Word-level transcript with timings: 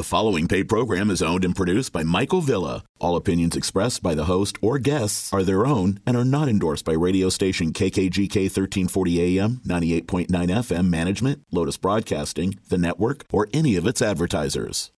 The 0.00 0.04
following 0.04 0.48
paid 0.48 0.66
program 0.66 1.10
is 1.10 1.20
owned 1.20 1.44
and 1.44 1.54
produced 1.54 1.92
by 1.92 2.04
Michael 2.04 2.40
Villa. 2.40 2.84
All 3.00 3.16
opinions 3.16 3.54
expressed 3.54 4.02
by 4.02 4.14
the 4.14 4.24
host 4.24 4.56
or 4.62 4.78
guests 4.78 5.30
are 5.30 5.42
their 5.42 5.66
own 5.66 6.00
and 6.06 6.16
are 6.16 6.24
not 6.24 6.48
endorsed 6.48 6.86
by 6.86 6.94
radio 6.94 7.28
station 7.28 7.70
KKGK 7.74 8.44
1340 8.44 9.38
AM, 9.38 9.60
98.9 9.66 10.28
FM 10.30 10.88
management, 10.88 11.42
Lotus 11.52 11.76
Broadcasting, 11.76 12.58
the 12.70 12.78
network, 12.78 13.26
or 13.30 13.46
any 13.52 13.76
of 13.76 13.86
its 13.86 14.00
advertisers. 14.00 14.90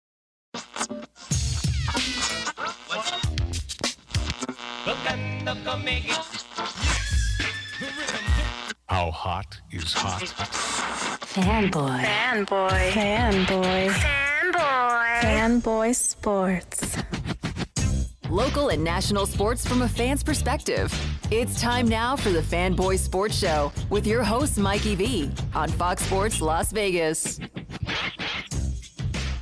How 8.86 9.10
hot 9.10 9.60
is 9.72 9.94
hot? 9.94 10.20
Fanboy. 11.22 12.04
Fanboy. 12.04 12.90
Fanboy. 12.90 13.88
Fanboy. 13.88 14.29
Fanboy 14.60 15.94
Sports. 15.94 16.96
Local 18.28 18.68
and 18.68 18.84
national 18.84 19.26
sports 19.26 19.66
from 19.66 19.82
a 19.82 19.88
fan's 19.88 20.22
perspective. 20.22 20.92
It's 21.30 21.60
time 21.60 21.88
now 21.88 22.14
for 22.14 22.30
the 22.30 22.40
Fanboy 22.40 22.98
Sports 22.98 23.36
Show 23.36 23.72
with 23.88 24.06
your 24.06 24.22
host, 24.22 24.58
Mikey 24.58 24.94
V, 24.94 25.30
on 25.54 25.68
Fox 25.68 26.04
Sports 26.04 26.40
Las 26.40 26.72
Vegas. 26.72 27.40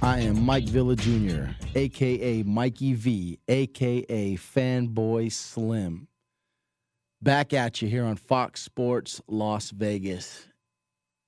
I 0.00 0.20
am 0.20 0.42
Mike 0.42 0.68
Villa 0.68 0.94
Jr., 0.96 1.50
aka 1.74 2.42
Mikey 2.44 2.94
V, 2.94 3.38
aka 3.48 4.36
Fanboy 4.36 5.32
Slim. 5.32 6.08
Back 7.20 7.52
at 7.52 7.82
you 7.82 7.88
here 7.88 8.04
on 8.04 8.16
Fox 8.16 8.62
Sports 8.62 9.20
Las 9.26 9.70
Vegas. 9.70 10.46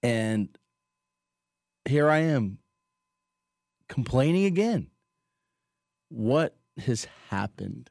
And 0.02 0.48
here 1.84 2.08
I 2.08 2.18
am 2.18 2.58
complaining 3.90 4.44
again. 4.44 4.86
What 6.08 6.56
has 6.78 7.08
happened 7.28 7.90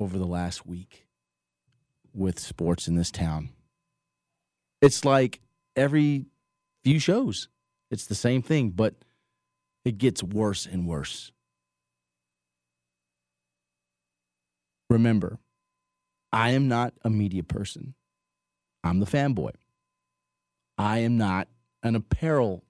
over 0.00 0.16
the 0.18 0.24
last 0.24 0.64
week 0.64 1.06
with 2.14 2.38
sports 2.38 2.88
in 2.88 2.94
this 2.94 3.10
town? 3.10 3.50
It's 4.80 5.04
like 5.04 5.40
every 5.74 6.26
few 6.84 6.98
shows, 7.00 7.48
it's 7.90 8.06
the 8.06 8.14
same 8.14 8.40
thing, 8.40 8.70
but 8.70 8.94
it 9.84 9.98
gets 9.98 10.22
worse 10.22 10.64
and 10.64 10.86
worse. 10.86 11.32
Remember, 14.88 15.38
I 16.32 16.50
am 16.50 16.68
not 16.68 16.94
a 17.02 17.10
media 17.10 17.42
person. 17.42 17.94
I'm 18.84 19.00
the 19.00 19.06
fanboy. 19.06 19.52
I 20.78 20.98
am 20.98 21.16
not 21.16 21.48
an 21.82 21.96
apparel 21.96 22.64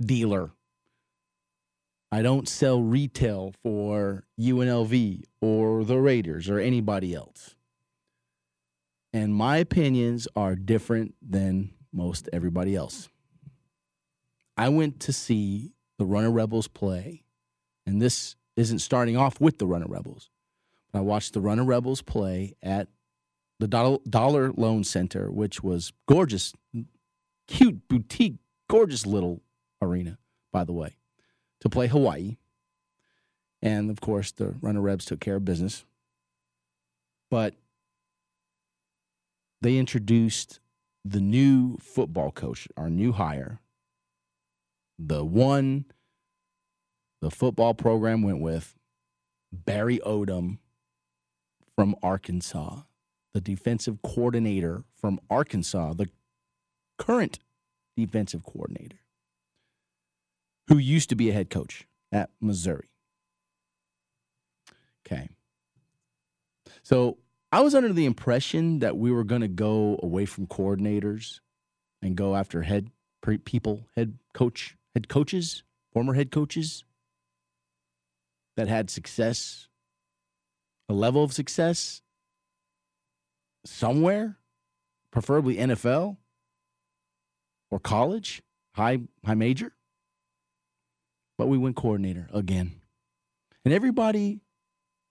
dealer. 0.00 0.52
I 2.14 2.20
don't 2.20 2.46
sell 2.46 2.82
retail 2.82 3.54
for 3.62 4.24
UNLV 4.38 5.24
or 5.40 5.82
the 5.82 5.96
Raiders 5.96 6.50
or 6.50 6.58
anybody 6.58 7.14
else. 7.14 7.56
And 9.14 9.34
my 9.34 9.56
opinions 9.56 10.28
are 10.36 10.54
different 10.54 11.14
than 11.22 11.72
most 11.90 12.28
everybody 12.30 12.76
else. 12.76 13.08
I 14.58 14.68
went 14.68 15.00
to 15.00 15.12
see 15.12 15.72
the 15.98 16.04
Runnin' 16.04 16.34
Rebels 16.34 16.68
play, 16.68 17.24
and 17.86 18.00
this 18.00 18.36
isn't 18.56 18.80
starting 18.80 19.16
off 19.16 19.40
with 19.40 19.56
the 19.56 19.66
Runnin' 19.66 19.90
Rebels. 19.90 20.28
I 20.92 21.00
watched 21.00 21.32
the 21.32 21.40
Runnin' 21.40 21.66
Rebels 21.66 22.02
play 22.02 22.52
at 22.62 22.88
the 23.58 23.68
Dollar 23.68 24.52
Loan 24.52 24.84
Center, 24.84 25.30
which 25.30 25.62
was 25.62 25.94
gorgeous, 26.06 26.52
cute, 27.48 27.88
boutique, 27.88 28.36
gorgeous 28.68 29.06
little 29.06 29.40
arena, 29.80 30.18
by 30.52 30.64
the 30.64 30.74
way, 30.74 30.96
to 31.62 31.70
play 31.70 31.86
Hawaii. 31.86 32.36
And 33.62 33.88
of 33.88 34.00
course, 34.00 34.32
the 34.32 34.56
Runnin' 34.60 34.82
Rebs 34.82 35.04
took 35.04 35.20
care 35.20 35.36
of 35.36 35.44
business. 35.44 35.84
But 37.30 37.54
they 39.60 39.78
introduced 39.78 40.58
the 41.04 41.20
new 41.20 41.78
football 41.78 42.32
coach, 42.32 42.66
our 42.76 42.90
new 42.90 43.12
hire, 43.12 43.60
the 44.98 45.24
one 45.24 45.86
the 47.20 47.30
football 47.30 47.72
program 47.72 48.22
went 48.22 48.40
with, 48.40 48.74
Barry 49.52 50.00
Odom 50.00 50.58
from 51.76 51.94
Arkansas, 52.02 52.80
the 53.32 53.40
defensive 53.40 54.02
coordinator 54.02 54.82
from 54.96 55.20
Arkansas, 55.30 55.92
the 55.94 56.08
current 56.98 57.38
defensive 57.96 58.42
coordinator, 58.44 58.98
who 60.68 60.78
used 60.78 61.08
to 61.10 61.16
be 61.16 61.30
a 61.30 61.32
head 61.32 61.50
coach 61.50 61.86
at 62.10 62.30
Missouri. 62.40 62.90
Okay. 65.06 65.28
So 66.82 67.18
I 67.50 67.60
was 67.60 67.74
under 67.74 67.92
the 67.92 68.06
impression 68.06 68.78
that 68.78 68.96
we 68.96 69.10
were 69.10 69.24
going 69.24 69.42
to 69.42 69.48
go 69.48 69.98
away 70.02 70.24
from 70.24 70.46
coordinators 70.46 71.40
and 72.00 72.16
go 72.16 72.34
after 72.34 72.62
head 72.62 72.90
people, 73.44 73.86
head 73.96 74.18
coach, 74.32 74.76
head 74.94 75.08
coaches, 75.08 75.62
former 75.92 76.14
head 76.14 76.30
coaches 76.30 76.84
that 78.56 78.68
had 78.68 78.90
success 78.90 79.68
a 80.88 80.92
level 80.92 81.24
of 81.24 81.32
success 81.32 82.02
somewhere, 83.64 84.36
preferably 85.10 85.56
NFL 85.56 86.16
or 87.70 87.78
college, 87.78 88.42
high 88.74 89.00
high 89.24 89.34
major. 89.34 89.72
But 91.42 91.48
we 91.48 91.58
went 91.58 91.74
coordinator 91.74 92.28
again. 92.32 92.70
And 93.64 93.74
everybody 93.74 94.38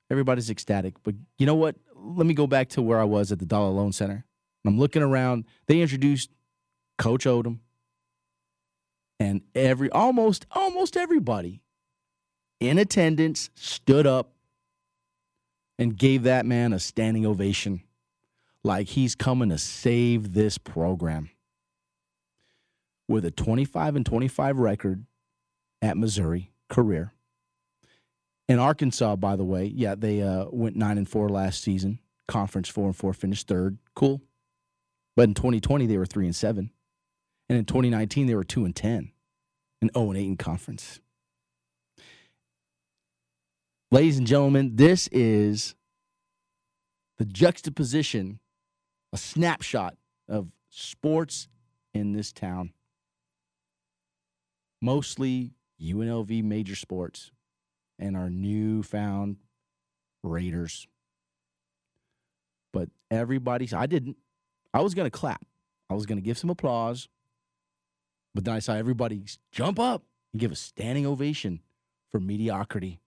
everybody's 0.09 0.49
ecstatic. 0.49 0.93
But 1.03 1.15
you 1.37 1.45
know 1.45 1.55
what? 1.55 1.75
Let 1.93 2.25
me 2.25 2.33
go 2.33 2.47
back 2.47 2.69
to 2.69 2.81
where 2.81 3.01
I 3.01 3.03
was 3.03 3.33
at 3.33 3.39
the 3.39 3.45
Dollar 3.45 3.71
Loan 3.71 3.91
Center. 3.91 4.23
I'm 4.65 4.79
looking 4.79 5.01
around. 5.01 5.43
They 5.67 5.81
introduced 5.81 6.29
Coach 6.97 7.25
Odom. 7.25 7.59
And 9.19 9.41
every 9.53 9.91
almost 9.91 10.45
almost 10.51 10.95
everybody 10.95 11.63
in 12.61 12.77
attendance 12.77 13.49
stood 13.55 14.07
up 14.07 14.31
and 15.77 15.97
gave 15.97 16.23
that 16.23 16.45
man 16.45 16.71
a 16.71 16.79
standing 16.79 17.25
ovation 17.25 17.81
like 18.63 18.87
he's 18.87 19.15
coming 19.15 19.49
to 19.49 19.57
save 19.57 20.31
this 20.31 20.57
program. 20.57 21.29
With 23.09 23.25
a 23.25 23.31
25 23.31 23.97
and 23.97 24.05
25 24.05 24.57
record 24.57 25.05
at 25.81 25.97
Missouri 25.97 26.51
career. 26.69 27.13
In 28.47 28.59
Arkansas, 28.59 29.15
by 29.15 29.35
the 29.35 29.43
way, 29.43 29.65
yeah, 29.65 29.95
they 29.95 30.21
uh, 30.21 30.45
went 30.51 30.75
9 30.75 30.97
and 30.97 31.07
4 31.09 31.29
last 31.29 31.61
season. 31.61 31.99
Conference 32.27 32.69
4 32.69 32.87
and 32.87 32.95
4 32.95 33.13
finished 33.13 33.47
third. 33.47 33.77
Cool. 33.95 34.21
But 35.15 35.23
in 35.23 35.33
2020 35.33 35.85
they 35.85 35.97
were 35.97 36.05
3 36.05 36.25
and 36.25 36.35
7. 36.35 36.69
And 37.49 37.57
in 37.57 37.65
2019 37.65 38.27
they 38.27 38.35
were 38.35 38.43
2 38.43 38.65
and 38.65 38.75
10 38.75 39.11
and 39.81 39.91
0 39.93 40.09
and 40.09 40.17
8 40.17 40.25
in 40.25 40.37
conference. 40.37 40.99
Ladies 43.91 44.17
and 44.17 44.25
gentlemen, 44.25 44.77
this 44.77 45.07
is 45.11 45.75
the 47.17 47.25
juxtaposition, 47.25 48.39
a 49.11 49.17
snapshot 49.17 49.97
of 50.29 50.47
sports 50.69 51.49
in 51.93 52.13
this 52.13 52.31
town. 52.31 52.71
Mostly 54.81 55.51
UNLV 55.81 56.43
major 56.43 56.75
sports 56.75 57.31
and 57.99 58.15
our 58.15 58.29
newfound 58.29 59.37
Raiders. 60.23 60.87
But 62.73 62.89
everybody, 63.09 63.67
I 63.73 63.85
didn't. 63.85 64.17
I 64.73 64.81
was 64.81 64.93
going 64.93 65.09
to 65.09 65.17
clap. 65.17 65.45
I 65.89 65.93
was 65.93 66.05
going 66.05 66.17
to 66.17 66.23
give 66.23 66.37
some 66.37 66.49
applause. 66.49 67.09
But 68.33 68.45
then 68.45 68.53
I 68.53 68.59
saw 68.59 68.73
everybody 68.73 69.23
jump 69.51 69.79
up 69.79 70.03
and 70.33 70.39
give 70.39 70.51
a 70.51 70.55
standing 70.55 71.05
ovation 71.05 71.59
for 72.11 72.19
mediocrity 72.19 73.01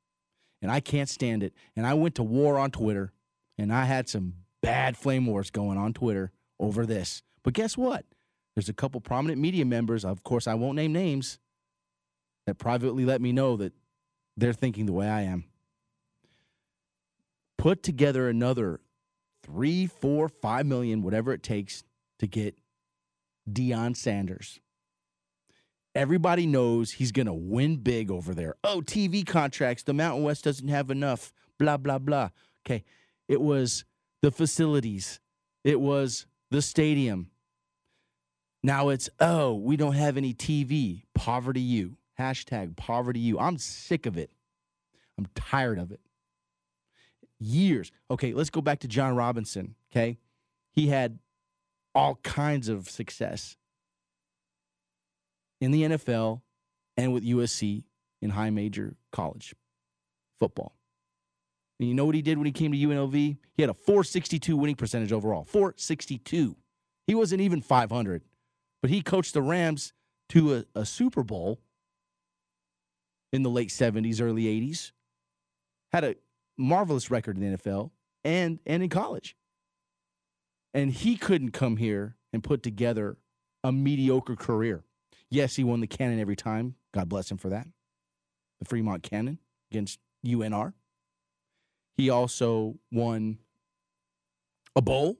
and 0.64 0.72
I 0.72 0.80
can't 0.80 1.10
stand 1.10 1.42
it. 1.42 1.52
And 1.76 1.86
I 1.86 1.92
went 1.92 2.14
to 2.14 2.22
war 2.22 2.58
on 2.58 2.70
Twitter, 2.70 3.12
and 3.58 3.70
I 3.70 3.84
had 3.84 4.08
some 4.08 4.32
bad 4.62 4.96
flame 4.96 5.26
wars 5.26 5.50
going 5.50 5.76
on 5.76 5.92
Twitter 5.92 6.32
over 6.58 6.86
this. 6.86 7.22
But 7.42 7.52
guess 7.52 7.76
what? 7.76 8.06
There's 8.56 8.70
a 8.70 8.72
couple 8.72 9.02
prominent 9.02 9.38
media 9.38 9.66
members, 9.66 10.06
of 10.06 10.24
course, 10.24 10.46
I 10.46 10.54
won't 10.54 10.76
name 10.76 10.94
names, 10.94 11.38
that 12.46 12.58
privately 12.58 13.04
let 13.04 13.20
me 13.20 13.32
know 13.32 13.56
that 13.56 13.72
they're 14.36 14.52
thinking 14.52 14.86
the 14.86 14.92
way 14.92 15.08
I 15.08 15.22
am. 15.22 15.44
Put 17.58 17.82
together 17.82 18.28
another 18.28 18.80
three, 19.42 19.86
four, 19.86 20.28
five 20.28 20.66
million, 20.66 21.02
whatever 21.02 21.32
it 21.32 21.42
takes 21.42 21.84
to 22.18 22.26
get 22.26 22.56
Deion 23.50 23.96
Sanders. 23.96 24.60
Everybody 25.94 26.46
knows 26.46 26.92
he's 26.92 27.12
going 27.12 27.26
to 27.26 27.32
win 27.32 27.76
big 27.76 28.10
over 28.10 28.34
there. 28.34 28.56
Oh, 28.64 28.82
TV 28.84 29.24
contracts. 29.24 29.84
The 29.84 29.94
Mountain 29.94 30.24
West 30.24 30.44
doesn't 30.44 30.68
have 30.68 30.90
enough. 30.90 31.32
Blah, 31.58 31.76
blah, 31.76 31.98
blah. 31.98 32.30
Okay. 32.66 32.82
It 33.28 33.40
was 33.40 33.84
the 34.22 34.30
facilities, 34.30 35.20
it 35.62 35.80
was 35.80 36.26
the 36.50 36.62
stadium. 36.62 37.30
Now 38.62 38.88
it's, 38.88 39.10
oh, 39.20 39.52
we 39.54 39.76
don't 39.76 39.92
have 39.92 40.16
any 40.16 40.32
TV. 40.32 41.02
Poverty 41.14 41.60
you. 41.60 41.98
Hashtag 42.18 42.76
poverty 42.76 43.20
you. 43.20 43.38
I'm 43.38 43.58
sick 43.58 44.06
of 44.06 44.16
it. 44.16 44.30
I'm 45.18 45.26
tired 45.34 45.78
of 45.78 45.92
it. 45.92 46.00
Years. 47.38 47.90
Okay, 48.10 48.32
let's 48.32 48.50
go 48.50 48.60
back 48.60 48.80
to 48.80 48.88
John 48.88 49.16
Robinson. 49.16 49.74
Okay. 49.90 50.18
He 50.72 50.88
had 50.88 51.18
all 51.94 52.16
kinds 52.22 52.68
of 52.68 52.88
success 52.88 53.56
in 55.60 55.70
the 55.70 55.82
NFL 55.82 56.42
and 56.96 57.12
with 57.12 57.24
USC 57.24 57.84
in 58.20 58.30
high 58.30 58.50
major 58.50 58.96
college 59.12 59.54
football. 60.38 60.76
And 61.78 61.88
you 61.88 61.94
know 61.94 62.04
what 62.04 62.14
he 62.14 62.22
did 62.22 62.38
when 62.38 62.46
he 62.46 62.52
came 62.52 62.72
to 62.72 62.78
UNLV? 62.78 63.12
He 63.12 63.62
had 63.62 63.70
a 63.70 63.74
462 63.74 64.56
winning 64.56 64.76
percentage 64.76 65.12
overall. 65.12 65.44
462. 65.44 66.56
He 67.06 67.14
wasn't 67.14 67.40
even 67.40 67.60
500, 67.60 68.22
but 68.80 68.90
he 68.90 69.02
coached 69.02 69.34
the 69.34 69.42
Rams 69.42 69.92
to 70.30 70.54
a, 70.54 70.64
a 70.74 70.86
Super 70.86 71.22
Bowl 71.22 71.60
in 73.34 73.42
the 73.42 73.50
late 73.50 73.70
70s, 73.70 74.22
early 74.22 74.44
80s. 74.44 74.92
Had 75.92 76.04
a 76.04 76.14
marvelous 76.56 77.10
record 77.10 77.36
in 77.36 77.50
the 77.50 77.58
NFL 77.58 77.90
and, 78.22 78.60
and 78.64 78.80
in 78.80 78.88
college. 78.88 79.36
And 80.72 80.92
he 80.92 81.16
couldn't 81.16 81.50
come 81.50 81.76
here 81.76 82.16
and 82.32 82.44
put 82.44 82.62
together 82.62 83.16
a 83.64 83.72
mediocre 83.72 84.36
career. 84.36 84.84
Yes, 85.30 85.56
he 85.56 85.64
won 85.64 85.80
the 85.80 85.88
Cannon 85.88 86.20
every 86.20 86.36
time. 86.36 86.76
God 86.92 87.08
bless 87.08 87.28
him 87.28 87.36
for 87.36 87.48
that. 87.48 87.66
The 88.60 88.66
Fremont 88.66 89.02
Cannon 89.02 89.40
against 89.72 89.98
UNR. 90.24 90.72
He 91.96 92.10
also 92.10 92.76
won 92.92 93.38
a 94.76 94.80
bowl, 94.80 95.18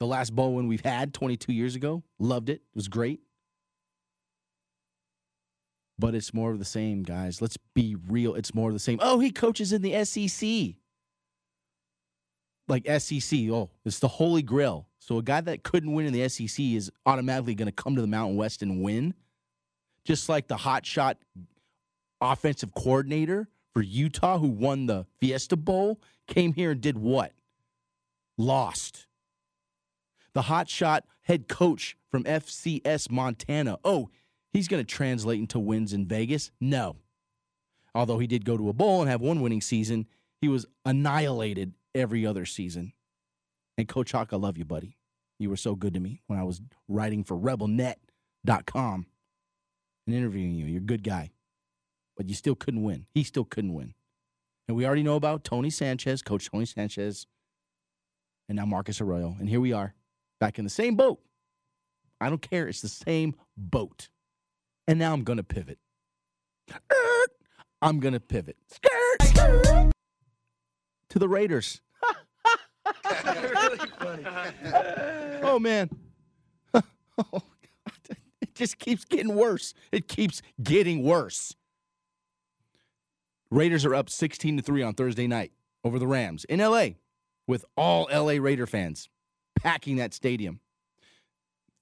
the 0.00 0.06
last 0.06 0.34
bowl 0.34 0.54
one 0.56 0.66
we've 0.66 0.84
had 0.84 1.14
22 1.14 1.52
years 1.52 1.76
ago. 1.76 2.02
Loved 2.18 2.48
it. 2.48 2.54
It 2.54 2.74
was 2.74 2.88
great. 2.88 3.20
But 6.00 6.14
it's 6.14 6.32
more 6.32 6.50
of 6.50 6.58
the 6.58 6.64
same, 6.64 7.02
guys. 7.02 7.42
Let's 7.42 7.58
be 7.74 7.94
real. 8.08 8.34
It's 8.34 8.54
more 8.54 8.70
of 8.70 8.74
the 8.74 8.80
same. 8.80 8.98
Oh, 9.02 9.20
he 9.20 9.30
coaches 9.30 9.70
in 9.70 9.82
the 9.82 10.02
SEC. 10.04 10.76
Like 12.68 12.88
SEC. 13.00 13.50
Oh, 13.50 13.70
it's 13.84 13.98
the 13.98 14.08
holy 14.08 14.40
grail. 14.40 14.88
So 14.98 15.18
a 15.18 15.22
guy 15.22 15.42
that 15.42 15.62
couldn't 15.62 15.92
win 15.92 16.06
in 16.06 16.14
the 16.14 16.26
SEC 16.28 16.58
is 16.58 16.90
automatically 17.04 17.54
going 17.54 17.66
to 17.66 17.72
come 17.72 17.96
to 17.96 18.00
the 18.00 18.06
Mountain 18.06 18.38
West 18.38 18.62
and 18.62 18.82
win. 18.82 19.12
Just 20.06 20.30
like 20.30 20.48
the 20.48 20.56
hotshot 20.56 21.16
offensive 22.22 22.74
coordinator 22.74 23.48
for 23.74 23.82
Utah 23.82 24.38
who 24.38 24.48
won 24.48 24.86
the 24.86 25.04
Fiesta 25.20 25.56
Bowl 25.56 26.00
came 26.26 26.54
here 26.54 26.70
and 26.70 26.80
did 26.80 26.96
what? 26.96 27.32
Lost. 28.38 29.06
The 30.32 30.42
hotshot 30.42 31.02
head 31.22 31.46
coach 31.46 31.98
from 32.10 32.24
FCS 32.24 33.10
Montana. 33.10 33.78
Oh, 33.84 34.08
he's 34.52 34.68
going 34.68 34.84
to 34.84 34.94
translate 34.94 35.40
into 35.40 35.58
wins 35.58 35.92
in 35.92 36.06
Vegas? 36.06 36.50
No. 36.60 36.96
Although 37.94 38.18
he 38.18 38.26
did 38.26 38.44
go 38.44 38.56
to 38.56 38.68
a 38.68 38.72
bowl 38.72 39.00
and 39.00 39.10
have 39.10 39.20
one 39.20 39.40
winning 39.40 39.60
season, 39.60 40.06
he 40.40 40.48
was 40.48 40.66
annihilated 40.84 41.74
every 41.94 42.24
other 42.24 42.46
season. 42.46 42.92
And 43.76 43.88
Coach 43.88 44.12
Hauck, 44.12 44.32
I 44.32 44.36
love 44.36 44.58
you, 44.58 44.64
buddy. 44.64 44.96
You 45.38 45.50
were 45.50 45.56
so 45.56 45.74
good 45.74 45.94
to 45.94 46.00
me 46.00 46.22
when 46.26 46.38
I 46.38 46.44
was 46.44 46.60
writing 46.88 47.24
for 47.24 47.36
rebelnet.com 47.36 49.06
and 50.06 50.16
interviewing 50.16 50.54
you. 50.54 50.66
You're 50.66 50.82
a 50.82 50.84
good 50.84 51.02
guy 51.02 51.30
but 52.20 52.28
you 52.28 52.34
still 52.34 52.54
couldn't 52.54 52.82
win. 52.82 53.06
He 53.14 53.24
still 53.24 53.46
couldn't 53.46 53.72
win. 53.72 53.94
And 54.68 54.76
we 54.76 54.84
already 54.84 55.02
know 55.02 55.16
about 55.16 55.42
Tony 55.42 55.70
Sanchez, 55.70 56.20
Coach 56.20 56.50
Tony 56.50 56.66
Sanchez, 56.66 57.26
and 58.46 58.56
now 58.56 58.66
Marcus 58.66 59.00
Arroyo. 59.00 59.36
And 59.40 59.48
here 59.48 59.58
we 59.58 59.72
are, 59.72 59.94
back 60.38 60.58
in 60.58 60.64
the 60.64 60.70
same 60.70 60.96
boat. 60.96 61.18
I 62.20 62.28
don't 62.28 62.42
care. 62.42 62.68
It's 62.68 62.82
the 62.82 62.88
same 62.88 63.36
boat. 63.56 64.10
And 64.86 64.98
now 64.98 65.12
I'm 65.12 65.24
going 65.24 65.36
to 65.36 65.44
pivot. 65.44 65.78
I'm 67.82 68.00
going 68.00 68.14
to 68.14 68.20
pivot. 68.20 68.56
Skirt, 68.68 69.22
skirt. 69.22 69.92
To 71.10 71.18
the 71.18 71.28
Raiders. 71.28 71.80
oh, 75.42 75.58
man. 75.58 75.90
oh, 76.74 77.42
it 78.40 78.54
just 78.54 78.78
keeps 78.78 79.04
getting 79.04 79.34
worse. 79.34 79.74
It 79.92 80.08
keeps 80.08 80.42
getting 80.62 81.02
worse. 81.02 81.54
Raiders 83.50 83.84
are 83.84 83.94
up 83.94 84.08
16 84.08 84.58
to 84.58 84.62
3 84.62 84.82
on 84.82 84.94
Thursday 84.94 85.26
night 85.26 85.52
over 85.82 85.98
the 85.98 86.06
Rams 86.06 86.44
in 86.44 86.60
LA 86.60 86.90
with 87.48 87.64
all 87.76 88.08
LA 88.12 88.34
Raider 88.34 88.66
fans 88.66 89.08
packing 89.60 89.96
that 89.96 90.14
stadium. 90.14 90.60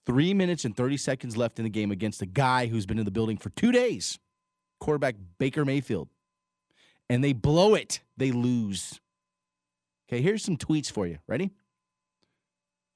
3 0.08 0.32
minutes 0.32 0.64
and 0.64 0.74
30 0.74 0.96
seconds 0.96 1.36
left 1.36 1.58
in 1.58 1.64
the 1.64 1.70
game 1.70 1.90
against 1.90 2.22
a 2.22 2.26
guy 2.26 2.66
who's 2.66 2.86
been 2.86 2.98
in 2.98 3.04
the 3.04 3.10
building 3.10 3.36
for 3.36 3.50
2 3.50 3.70
days. 3.70 4.18
Quarterback 4.80 5.16
Baker 5.38 5.66
Mayfield. 5.66 6.08
And 7.10 7.22
they 7.22 7.34
blow 7.34 7.74
it. 7.74 8.00
They 8.16 8.32
lose. 8.32 9.00
Okay, 10.08 10.22
here's 10.22 10.42
some 10.42 10.56
tweets 10.56 10.90
for 10.90 11.06
you. 11.06 11.18
Ready? 11.26 11.50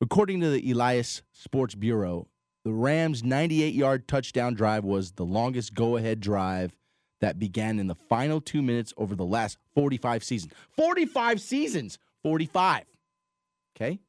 According 0.01 0.41
to 0.41 0.49
the 0.49 0.71
Elias 0.71 1.23
Sports 1.33 1.75
Bureau, 1.75 2.29
the 2.65 2.73
Rams' 2.73 3.23
98 3.23 3.75
yard 3.75 4.09
touchdown 4.09 4.55
drive 4.55 4.83
was 4.83 5.13
the 5.13 5.25
longest 5.27 5.75
go 5.75 5.99
ahead 5.99 6.19
drive 6.19 6.75
that 7.21 7.39
began 7.39 7.79
in 7.79 7.89
the 7.89 7.95
final 7.95 8.41
two 8.41 8.63
minutes 8.63 8.95
over 8.97 9.15
the 9.15 9.25
last 9.25 9.59
45 9.75 10.25
seasons. 10.25 10.53
45 10.77 11.41
seasons! 11.43 11.99
45. 12.23 12.85
Okay? 13.77 14.01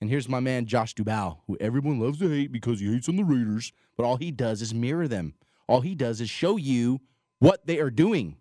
And 0.00 0.08
here's 0.08 0.28
my 0.28 0.40
man, 0.40 0.66
Josh 0.66 0.94
Dubow, 0.94 1.38
who 1.46 1.56
everyone 1.60 1.98
loves 1.98 2.18
to 2.20 2.28
hate 2.28 2.52
because 2.52 2.80
he 2.80 2.92
hates 2.92 3.08
on 3.08 3.16
the 3.16 3.24
Raiders, 3.24 3.72
but 3.96 4.04
all 4.04 4.16
he 4.16 4.30
does 4.30 4.62
is 4.62 4.72
mirror 4.72 5.08
them. 5.08 5.34
All 5.66 5.80
he 5.80 5.94
does 5.94 6.20
is 6.20 6.30
show 6.30 6.56
you 6.56 7.00
what 7.40 7.66
they 7.66 7.78
are 7.78 7.90
doing. 7.90 8.36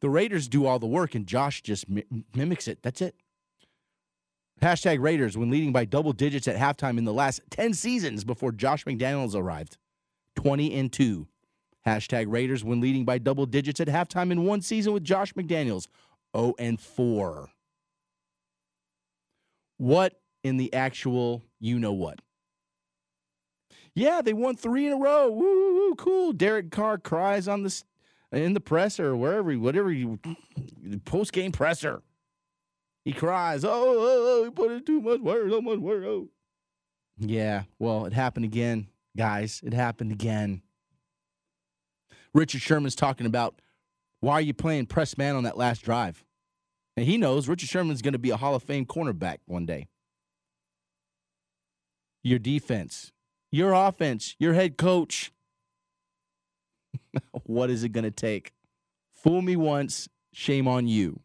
The 0.00 0.08
Raiders 0.08 0.48
do 0.48 0.66
all 0.66 0.78
the 0.78 0.86
work, 0.86 1.14
and 1.14 1.26
Josh 1.26 1.62
just 1.62 1.86
mimics 2.34 2.68
it. 2.68 2.82
That's 2.82 3.00
it. 3.00 3.14
Hashtag 4.62 5.00
Raiders 5.00 5.36
when 5.36 5.50
leading 5.50 5.72
by 5.72 5.84
double 5.84 6.12
digits 6.12 6.48
at 6.48 6.56
halftime 6.56 6.96
in 6.96 7.04
the 7.04 7.12
last 7.12 7.40
10 7.50 7.74
seasons 7.74 8.24
before 8.24 8.52
Josh 8.52 8.84
McDaniels 8.84 9.34
arrived. 9.34 9.76
20 10.36 10.74
and 10.74 10.92
2. 10.92 11.26
Hashtag 11.86 12.26
Raiders 12.28 12.64
when 12.64 12.80
leading 12.80 13.04
by 13.04 13.18
double 13.18 13.46
digits 13.46 13.80
at 13.80 13.88
halftime 13.88 14.30
in 14.30 14.44
one 14.44 14.62
season 14.62 14.92
with 14.92 15.04
Josh 15.04 15.34
McDaniels. 15.34 15.88
0 16.36 16.54
and 16.58 16.80
4. 16.80 17.50
What 19.78 20.20
in 20.42 20.56
the 20.56 20.72
actual 20.72 21.44
you 21.60 21.78
know 21.78 21.92
what? 21.92 22.20
Yeah, 23.94 24.20
they 24.22 24.34
won 24.34 24.56
three 24.56 24.86
in 24.86 24.92
a 24.92 24.96
row. 24.96 25.30
Woo, 25.30 25.74
woo, 25.74 25.94
cool. 25.94 26.32
Derek 26.32 26.70
Carr 26.70 26.98
cries 26.98 27.48
on 27.48 27.62
the 27.62 27.82
in 28.30 28.52
the 28.52 28.60
presser 28.60 29.08
or 29.08 29.16
wherever, 29.16 29.54
whatever 29.54 29.90
you 29.90 30.18
post 31.04 31.32
game 31.32 31.52
presser. 31.52 32.02
He 33.04 33.12
cries, 33.12 33.64
"Oh, 33.64 33.70
oh, 33.70 34.40
oh, 34.40 34.44
he 34.44 34.50
put 34.50 34.72
in 34.72 34.84
too 34.84 35.00
much 35.00 35.20
work, 35.20 35.48
so 35.48 35.60
much 35.60 35.78
work." 35.78 36.04
Oh. 36.04 36.28
Yeah, 37.18 37.62
well, 37.78 38.04
it 38.04 38.12
happened 38.12 38.44
again, 38.44 38.88
guys. 39.16 39.62
It 39.64 39.72
happened 39.72 40.12
again. 40.12 40.62
Richard 42.34 42.60
Sherman's 42.60 42.94
talking 42.94 43.26
about 43.26 43.62
why 44.20 44.34
are 44.34 44.40
you 44.42 44.52
playing 44.52 44.86
press 44.86 45.16
man 45.16 45.36
on 45.36 45.44
that 45.44 45.56
last 45.56 45.82
drive? 45.82 46.22
And 46.96 47.04
he 47.06 47.18
knows 47.18 47.46
Richard 47.46 47.68
Sherman's 47.68 48.00
going 48.00 48.14
to 48.14 48.18
be 48.18 48.30
a 48.30 48.36
Hall 48.36 48.54
of 48.54 48.62
Fame 48.62 48.86
cornerback 48.86 49.38
one 49.44 49.66
day. 49.66 49.88
Your 52.22 52.38
defense, 52.38 53.12
your 53.52 53.72
offense, 53.72 54.34
your 54.38 54.54
head 54.54 54.76
coach. 54.78 55.32
what 57.44 57.70
is 57.70 57.84
it 57.84 57.90
going 57.90 58.04
to 58.04 58.10
take? 58.10 58.52
Fool 59.14 59.42
me 59.42 59.56
once, 59.56 60.08
shame 60.32 60.66
on 60.66 60.88
you. 60.88 61.20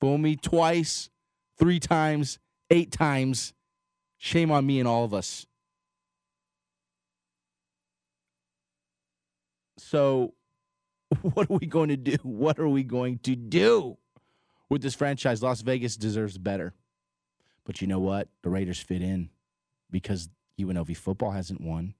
Fool 0.00 0.18
me 0.18 0.36
twice, 0.36 1.10
three 1.58 1.78
times, 1.78 2.38
eight 2.70 2.90
times, 2.90 3.54
shame 4.18 4.50
on 4.50 4.66
me 4.66 4.80
and 4.80 4.88
all 4.88 5.04
of 5.04 5.14
us. 5.14 5.46
So, 9.78 10.34
what 11.22 11.48
are 11.50 11.56
we 11.56 11.66
going 11.66 11.90
to 11.90 11.96
do? 11.96 12.16
What 12.22 12.58
are 12.58 12.68
we 12.68 12.82
going 12.82 13.20
to 13.20 13.36
do 13.36 13.96
with 14.70 14.82
this 14.82 14.94
franchise? 14.94 15.42
Las 15.42 15.62
Vegas 15.62 15.96
deserves 15.96 16.38
better. 16.38 16.74
But 17.64 17.80
you 17.80 17.86
know 17.86 17.98
what? 17.98 18.28
The 18.42 18.50
Raiders 18.50 18.80
fit 18.80 19.02
in 19.02 19.30
because 19.90 20.28
UNLV 20.60 20.96
football 20.96 21.32
hasn't 21.32 21.60
won. 21.60 21.94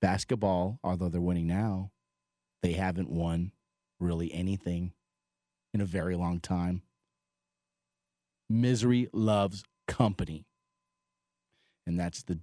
Basketball, 0.00 0.78
although 0.82 1.08
they're 1.08 1.20
winning 1.20 1.46
now, 1.46 1.90
they 2.62 2.72
haven't 2.72 3.10
won 3.10 3.52
really 4.00 4.32
anything 4.32 4.92
in 5.72 5.80
a 5.80 5.84
very 5.84 6.16
long 6.16 6.40
time. 6.40 6.82
Misery 8.48 9.08
loves 9.12 9.64
company. 9.86 10.46
And 11.86 11.98
that's 11.98 12.22
the 12.22 12.38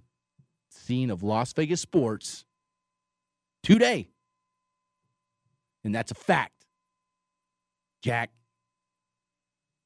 scene 0.70 1.10
of 1.10 1.22
Las 1.22 1.52
Vegas 1.52 1.80
sports 1.80 2.44
today. 3.62 4.08
And 5.84 5.94
that's 5.94 6.10
a 6.10 6.14
fact. 6.14 6.64
Jack, 8.02 8.30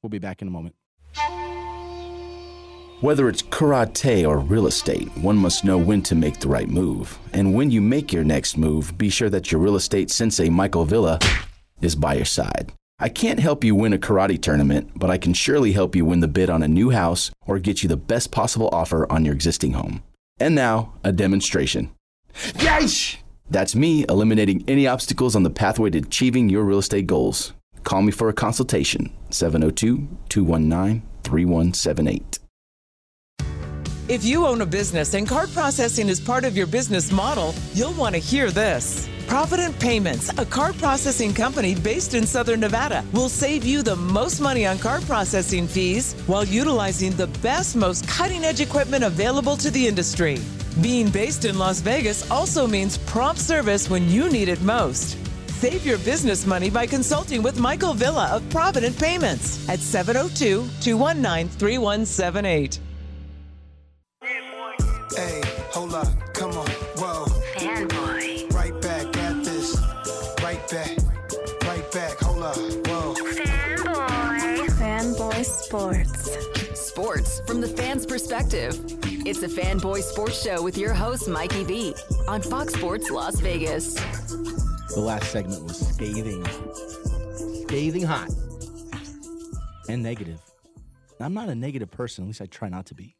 we'll 0.07 0.19
be 0.19 0.19
back 0.19 0.41
in 0.41 0.47
a 0.47 0.51
moment. 0.51 0.73
Whether 3.01 3.29
it's 3.29 3.43
karate 3.43 4.27
or 4.27 4.39
real 4.39 4.65
estate, 4.65 5.09
one 5.17 5.37
must 5.37 5.65
know 5.65 5.77
when 5.77 6.01
to 6.03 6.15
make 6.15 6.39
the 6.39 6.47
right 6.47 6.69
move. 6.69 7.19
And 7.33 7.53
when 7.53 7.69
you 7.69 7.81
make 7.81 8.13
your 8.13 8.23
next 8.23 8.57
move, 8.57 8.97
be 8.97 9.09
sure 9.09 9.29
that 9.29 9.51
your 9.51 9.61
real 9.61 9.75
estate 9.75 10.09
sensei, 10.09 10.49
Michael 10.49 10.85
Villa, 10.85 11.19
is 11.81 11.95
by 11.95 12.15
your 12.15 12.25
side. 12.25 12.71
I 12.99 13.09
can't 13.09 13.39
help 13.39 13.63
you 13.63 13.75
win 13.75 13.93
a 13.93 13.99
karate 13.99 14.41
tournament, 14.41 14.91
but 14.95 15.11
I 15.11 15.19
can 15.19 15.33
surely 15.33 15.73
help 15.73 15.95
you 15.95 16.05
win 16.05 16.21
the 16.21 16.27
bid 16.27 16.49
on 16.49 16.63
a 16.63 16.67
new 16.67 16.89
house 16.89 17.29
or 17.45 17.59
get 17.59 17.83
you 17.83 17.89
the 17.89 17.97
best 17.97 18.31
possible 18.31 18.69
offer 18.71 19.11
on 19.11 19.25
your 19.25 19.35
existing 19.35 19.73
home. 19.73 20.01
And 20.39 20.55
now, 20.55 20.93
a 21.03 21.11
demonstration. 21.11 21.91
Yes! 22.59 23.17
That's 23.49 23.75
me 23.75 24.05
eliminating 24.09 24.63
any 24.67 24.87
obstacles 24.87 25.35
on 25.35 25.43
the 25.43 25.49
pathway 25.49 25.89
to 25.91 25.99
achieving 25.99 26.49
your 26.49 26.63
real 26.63 26.79
estate 26.79 27.07
goals. 27.07 27.53
Call 27.87 28.01
me 28.01 28.11
for 28.11 28.27
a 28.27 28.33
consultation 28.33 29.13
702 29.29 30.09
219 30.27 31.01
3178. 31.23 32.39
If 34.09 34.25
you 34.25 34.45
own 34.45 34.59
a 34.59 34.65
business 34.65 35.13
and 35.13 35.25
card 35.25 35.53
processing 35.53 36.09
is 36.09 36.19
part 36.19 36.43
of 36.43 36.57
your 36.57 36.67
business 36.67 37.13
model, 37.13 37.55
you'll 37.73 37.93
want 37.93 38.13
to 38.15 38.19
hear 38.19 38.51
this. 38.51 39.07
Provident 39.25 39.79
Payments, 39.79 40.37
a 40.37 40.45
card 40.45 40.77
processing 40.79 41.33
company 41.33 41.75
based 41.75 42.13
in 42.13 42.27
Southern 42.27 42.59
Nevada, 42.59 43.05
will 43.13 43.29
save 43.29 43.63
you 43.63 43.81
the 43.81 43.95
most 43.95 44.41
money 44.41 44.65
on 44.65 44.77
card 44.79 45.03
processing 45.03 45.65
fees 45.65 46.11
while 46.27 46.43
utilizing 46.43 47.13
the 47.13 47.27
best, 47.41 47.77
most 47.77 48.05
cutting 48.05 48.43
edge 48.43 48.59
equipment 48.59 49.05
available 49.05 49.55
to 49.55 49.71
the 49.71 49.87
industry. 49.87 50.39
Being 50.81 51.09
based 51.09 51.45
in 51.45 51.57
Las 51.57 51.79
Vegas 51.79 52.29
also 52.29 52.67
means 52.67 52.97
prompt 52.97 53.39
service 53.39 53.89
when 53.89 54.09
you 54.09 54.29
need 54.29 54.49
it 54.49 54.61
most. 54.61 55.17
Save 55.57 55.87
your 55.87 55.97
business 55.97 56.45
money 56.45 56.69
by 56.69 56.85
consulting 56.85 57.41
with 57.41 57.59
Michael 57.59 57.95
Villa 57.95 58.29
of 58.31 58.47
Provident 58.51 58.95
Payments 58.99 59.67
at 59.67 59.79
702 59.79 60.67
219 60.81 61.49
3178. 61.57 62.79
Hey, 65.15 65.41
hold 65.71 65.95
up, 65.95 66.07
come 66.35 66.51
on, 66.51 66.69
whoa. 66.97 67.25
Fanboy. 67.55 68.53
Right 68.53 68.79
back 68.83 69.17
at 69.17 69.43
this. 69.43 69.75
Right 70.43 70.61
back, 70.69 70.95
right 71.63 71.91
back, 71.91 72.19
hold 72.19 72.43
up, 72.43 72.55
whoa. 72.57 73.15
Fanboy. 73.15 74.67
Fanboy 74.77 75.43
Sports. 75.43 76.37
Sports 76.79 77.41
from 77.47 77.61
the 77.61 77.67
fans' 77.67 78.05
perspective. 78.05 78.79
It's 79.25 79.41
a 79.41 79.47
Fanboy 79.47 80.03
Sports 80.03 80.39
Show 80.43 80.61
with 80.61 80.77
your 80.77 80.93
host, 80.93 81.27
Mikey 81.27 81.63
V, 81.63 81.95
on 82.27 82.43
Fox 82.43 82.73
Sports 82.73 83.09
Las 83.09 83.39
Vegas. 83.39 83.97
The 84.97 85.03
last 85.03 85.31
segment 85.31 85.63
was 85.63 85.89
scathing, 85.89 86.43
scathing 87.67 88.01
hot, 88.01 88.31
and 89.87 90.01
negative. 90.01 90.41
I'm 91.19 91.35
not 91.35 91.49
a 91.49 91.53
negative 91.53 91.91
person. 91.91 92.23
At 92.23 92.27
least 92.29 92.41
I 92.41 92.47
try 92.47 92.67
not 92.67 92.87
to 92.87 92.95
be. 92.95 93.15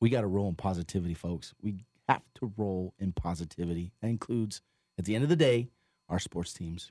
We 0.00 0.08
got 0.08 0.22
to 0.22 0.26
roll 0.26 0.48
in 0.48 0.54
positivity, 0.54 1.12
folks. 1.12 1.52
We 1.60 1.84
have 2.08 2.22
to 2.36 2.50
roll 2.56 2.94
in 2.98 3.12
positivity. 3.12 3.92
That 4.00 4.08
includes, 4.08 4.62
at 4.98 5.04
the 5.04 5.14
end 5.14 5.22
of 5.22 5.28
the 5.28 5.36
day, 5.36 5.68
our 6.08 6.18
sports 6.18 6.54
teams. 6.54 6.90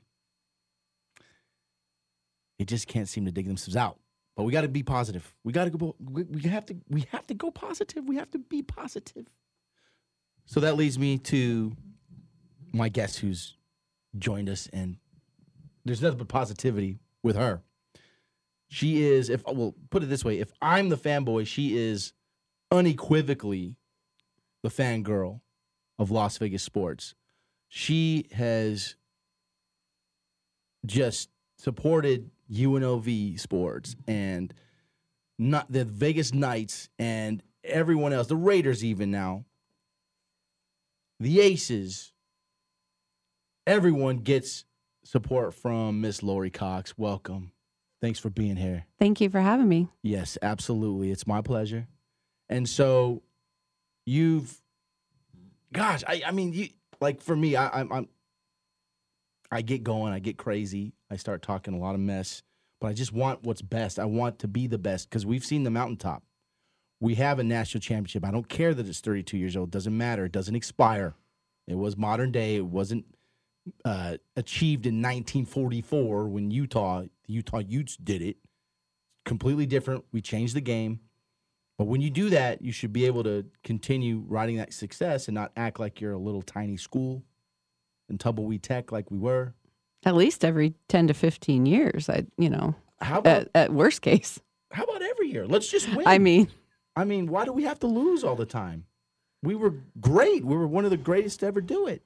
They 2.60 2.64
just 2.66 2.86
can't 2.86 3.08
seem 3.08 3.24
to 3.24 3.32
dig 3.32 3.48
themselves 3.48 3.74
out. 3.74 3.98
But 4.36 4.44
we 4.44 4.52
got 4.52 4.60
to 4.60 4.68
be 4.68 4.84
positive. 4.84 5.34
We 5.42 5.52
got 5.52 5.64
to 5.64 5.70
go. 5.70 5.96
We, 5.98 6.42
have 6.48 6.64
to. 6.66 6.76
We 6.88 7.06
have 7.10 7.26
to 7.26 7.34
go 7.34 7.50
positive. 7.50 8.04
We 8.04 8.14
have 8.18 8.30
to 8.30 8.38
be 8.38 8.62
positive. 8.62 9.26
So 10.46 10.60
that 10.60 10.76
leads 10.76 10.96
me 10.96 11.18
to 11.18 11.72
my 12.72 12.88
guest 12.88 13.18
who's 13.18 13.56
joined 14.18 14.48
us, 14.48 14.68
and 14.72 14.96
there's 15.84 16.02
nothing 16.02 16.18
but 16.18 16.28
positivity 16.28 16.98
with 17.22 17.36
her. 17.36 17.62
She 18.68 19.04
is, 19.04 19.30
if 19.30 19.44
well, 19.46 19.74
put 19.90 20.02
it 20.02 20.06
this 20.06 20.24
way: 20.24 20.38
if 20.38 20.52
I'm 20.60 20.88
the 20.88 20.96
fanboy, 20.96 21.46
she 21.46 21.76
is 21.76 22.12
unequivocally 22.70 23.76
the 24.62 24.70
fangirl 24.70 25.40
of 25.98 26.10
Las 26.10 26.38
Vegas 26.38 26.62
sports. 26.62 27.14
She 27.68 28.26
has 28.32 28.96
just 30.86 31.30
supported 31.58 32.30
UNLV 32.52 33.38
sports 33.40 33.96
and 34.06 34.52
not 35.38 35.70
the 35.70 35.84
Vegas 35.84 36.32
Knights 36.32 36.88
and 36.98 37.42
everyone 37.62 38.12
else, 38.12 38.26
the 38.26 38.36
Raiders 38.36 38.84
even 38.84 39.10
now, 39.10 39.44
the 41.20 41.40
Aces. 41.40 42.13
Everyone 43.66 44.18
gets 44.18 44.64
support 45.04 45.54
from 45.54 46.00
Miss 46.00 46.22
Lori 46.22 46.50
Cox. 46.50 46.98
Welcome. 46.98 47.52
Thanks 48.02 48.18
for 48.18 48.28
being 48.28 48.56
here. 48.56 48.84
Thank 48.98 49.20
you 49.20 49.30
for 49.30 49.40
having 49.40 49.68
me. 49.68 49.88
Yes, 50.02 50.36
absolutely. 50.42 51.10
It's 51.10 51.26
my 51.26 51.40
pleasure. 51.40 51.86
And 52.50 52.68
so 52.68 53.22
you've 54.04 54.60
gosh, 55.72 56.04
I, 56.06 56.22
I 56.26 56.30
mean 56.30 56.52
you 56.52 56.68
like 57.00 57.22
for 57.22 57.34
me, 57.34 57.56
I, 57.56 57.80
I'm 57.80 57.90
I'm 57.90 58.08
I 59.50 59.62
get 59.62 59.82
going, 59.84 60.12
I 60.12 60.18
get 60.18 60.36
crazy, 60.36 60.92
I 61.10 61.16
start 61.16 61.40
talking 61.40 61.74
a 61.74 61.78
lot 61.78 61.94
of 61.94 62.00
mess, 62.00 62.42
but 62.80 62.88
I 62.88 62.92
just 62.92 63.12
want 63.12 63.44
what's 63.44 63.62
best. 63.62 63.98
I 63.98 64.04
want 64.04 64.40
to 64.40 64.48
be 64.48 64.66
the 64.66 64.78
best 64.78 65.08
because 65.08 65.24
we've 65.24 65.44
seen 65.44 65.64
the 65.64 65.70
mountaintop. 65.70 66.22
We 67.00 67.14
have 67.16 67.38
a 67.38 67.44
national 67.44 67.80
championship. 67.80 68.24
I 68.26 68.30
don't 68.30 68.48
care 68.48 68.74
that 68.74 68.86
it's 68.86 69.00
32 69.00 69.36
years 69.36 69.56
old. 69.56 69.70
Doesn't 69.70 69.96
matter. 69.96 70.26
It 70.26 70.32
doesn't 70.32 70.54
expire. 70.54 71.14
It 71.66 71.76
was 71.76 71.96
modern 71.96 72.32
day. 72.32 72.56
It 72.56 72.66
wasn't 72.66 73.06
uh, 73.84 74.16
achieved 74.36 74.86
in 74.86 74.96
1944 74.96 76.28
when 76.28 76.50
Utah, 76.50 77.02
the 77.02 77.32
Utah 77.32 77.58
Utes 77.66 77.96
did 77.96 78.22
it. 78.22 78.36
Completely 79.24 79.66
different. 79.66 80.04
We 80.12 80.20
changed 80.20 80.54
the 80.54 80.60
game. 80.60 81.00
But 81.78 81.86
when 81.86 82.00
you 82.00 82.10
do 82.10 82.30
that, 82.30 82.62
you 82.62 82.72
should 82.72 82.92
be 82.92 83.06
able 83.06 83.24
to 83.24 83.46
continue 83.64 84.22
riding 84.28 84.56
that 84.56 84.72
success 84.72 85.26
and 85.28 85.34
not 85.34 85.50
act 85.56 85.80
like 85.80 86.00
you're 86.00 86.12
a 86.12 86.18
little 86.18 86.42
tiny 86.42 86.76
school 86.76 87.24
in 88.08 88.18
Tumbleweed 88.18 88.62
Tech 88.62 88.92
like 88.92 89.10
we 89.10 89.18
were. 89.18 89.54
At 90.04 90.14
least 90.14 90.44
every 90.44 90.74
10 90.88 91.08
to 91.08 91.14
15 91.14 91.66
years, 91.66 92.08
I, 92.08 92.26
you 92.36 92.50
know, 92.50 92.74
How 93.00 93.18
about 93.20 93.42
at, 93.42 93.50
at 93.54 93.72
worst 93.72 94.02
case. 94.02 94.38
how 94.70 94.84
about 94.84 95.02
every 95.02 95.30
year? 95.30 95.46
Let's 95.46 95.68
just 95.70 95.92
win. 95.94 96.06
I 96.06 96.18
mean, 96.18 96.48
I 96.94 97.04
mean, 97.04 97.26
why 97.26 97.44
do 97.44 97.52
we 97.52 97.64
have 97.64 97.80
to 97.80 97.86
lose 97.86 98.22
all 98.22 98.36
the 98.36 98.46
time? 98.46 98.84
We 99.42 99.54
were 99.54 99.74
great. 100.00 100.44
We 100.44 100.56
were 100.56 100.66
one 100.66 100.84
of 100.84 100.90
the 100.90 100.96
greatest 100.96 101.40
to 101.40 101.46
ever 101.46 101.60
do 101.60 101.86
it. 101.86 102.02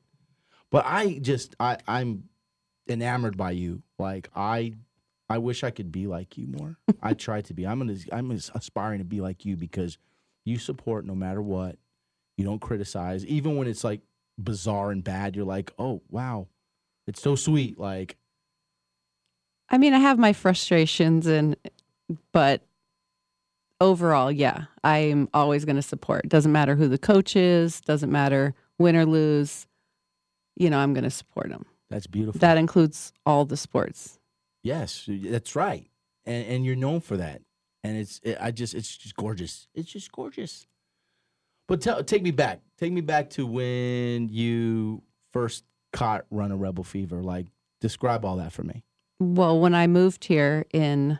But 0.70 0.84
I 0.86 1.18
just 1.20 1.56
I 1.58 1.78
I'm 1.86 2.24
enamored 2.88 3.36
by 3.36 3.52
you. 3.52 3.82
Like 3.98 4.28
I 4.34 4.74
I 5.28 5.38
wish 5.38 5.64
I 5.64 5.70
could 5.70 5.92
be 5.92 6.06
like 6.06 6.36
you 6.36 6.46
more. 6.46 6.76
I 7.02 7.14
try 7.14 7.40
to 7.42 7.54
be. 7.54 7.66
I'm 7.66 7.78
gonna 7.78 7.96
I'm 8.12 8.30
aspiring 8.30 8.98
to 8.98 9.04
be 9.04 9.20
like 9.20 9.44
you 9.44 9.56
because 9.56 9.98
you 10.44 10.58
support 10.58 11.04
no 11.04 11.14
matter 11.14 11.42
what. 11.42 11.76
You 12.36 12.44
don't 12.44 12.60
criticize, 12.60 13.26
even 13.26 13.56
when 13.56 13.66
it's 13.66 13.82
like 13.82 14.00
bizarre 14.38 14.90
and 14.92 15.02
bad. 15.02 15.34
You're 15.34 15.44
like, 15.44 15.72
oh 15.78 16.02
wow, 16.08 16.46
it's 17.06 17.20
so 17.20 17.34
sweet. 17.34 17.78
Like 17.78 18.16
I 19.70 19.78
mean, 19.78 19.94
I 19.94 19.98
have 19.98 20.18
my 20.18 20.32
frustrations 20.32 21.26
and, 21.26 21.56
but 22.32 22.62
overall, 23.80 24.32
yeah, 24.32 24.64
I'm 24.82 25.28
always 25.34 25.64
going 25.64 25.76
to 25.76 25.82
support. 25.82 26.28
Doesn't 26.28 26.52
matter 26.52 26.74
who 26.74 26.88
the 26.88 26.98
coach 26.98 27.36
is, 27.36 27.80
doesn't 27.82 28.10
matter 28.10 28.54
win 28.78 28.96
or 28.96 29.04
lose. 29.04 29.66
You 30.58 30.70
know, 30.70 30.78
I'm 30.78 30.92
going 30.92 31.04
to 31.04 31.10
support 31.10 31.50
them. 31.50 31.64
that's 31.88 32.06
beautiful. 32.06 32.38
That 32.40 32.58
includes 32.58 33.12
all 33.24 33.44
the 33.44 33.56
sports. 33.56 34.18
Yes, 34.62 35.04
that's 35.08 35.54
right, 35.54 35.86
and 36.26 36.44
and 36.46 36.66
you're 36.66 36.76
known 36.76 37.00
for 37.00 37.16
that. 37.16 37.42
And 37.84 37.96
it's 37.96 38.20
it, 38.24 38.36
I 38.40 38.50
just 38.50 38.74
it's 38.74 38.96
just 38.96 39.14
gorgeous. 39.16 39.68
It's 39.74 39.90
just 39.90 40.10
gorgeous. 40.12 40.66
But 41.68 41.80
tell, 41.80 42.02
take 42.02 42.22
me 42.22 42.32
back. 42.32 42.60
Take 42.76 42.92
me 42.92 43.02
back 43.02 43.30
to 43.30 43.46
when 43.46 44.28
you 44.30 45.02
first 45.32 45.64
caught 45.92 46.24
Runnin' 46.30 46.58
Rebel 46.58 46.82
Fever. 46.82 47.22
Like 47.22 47.46
describe 47.80 48.24
all 48.24 48.36
that 48.38 48.52
for 48.52 48.64
me. 48.64 48.82
Well, 49.20 49.60
when 49.60 49.74
I 49.74 49.86
moved 49.86 50.24
here 50.24 50.66
in 50.72 51.18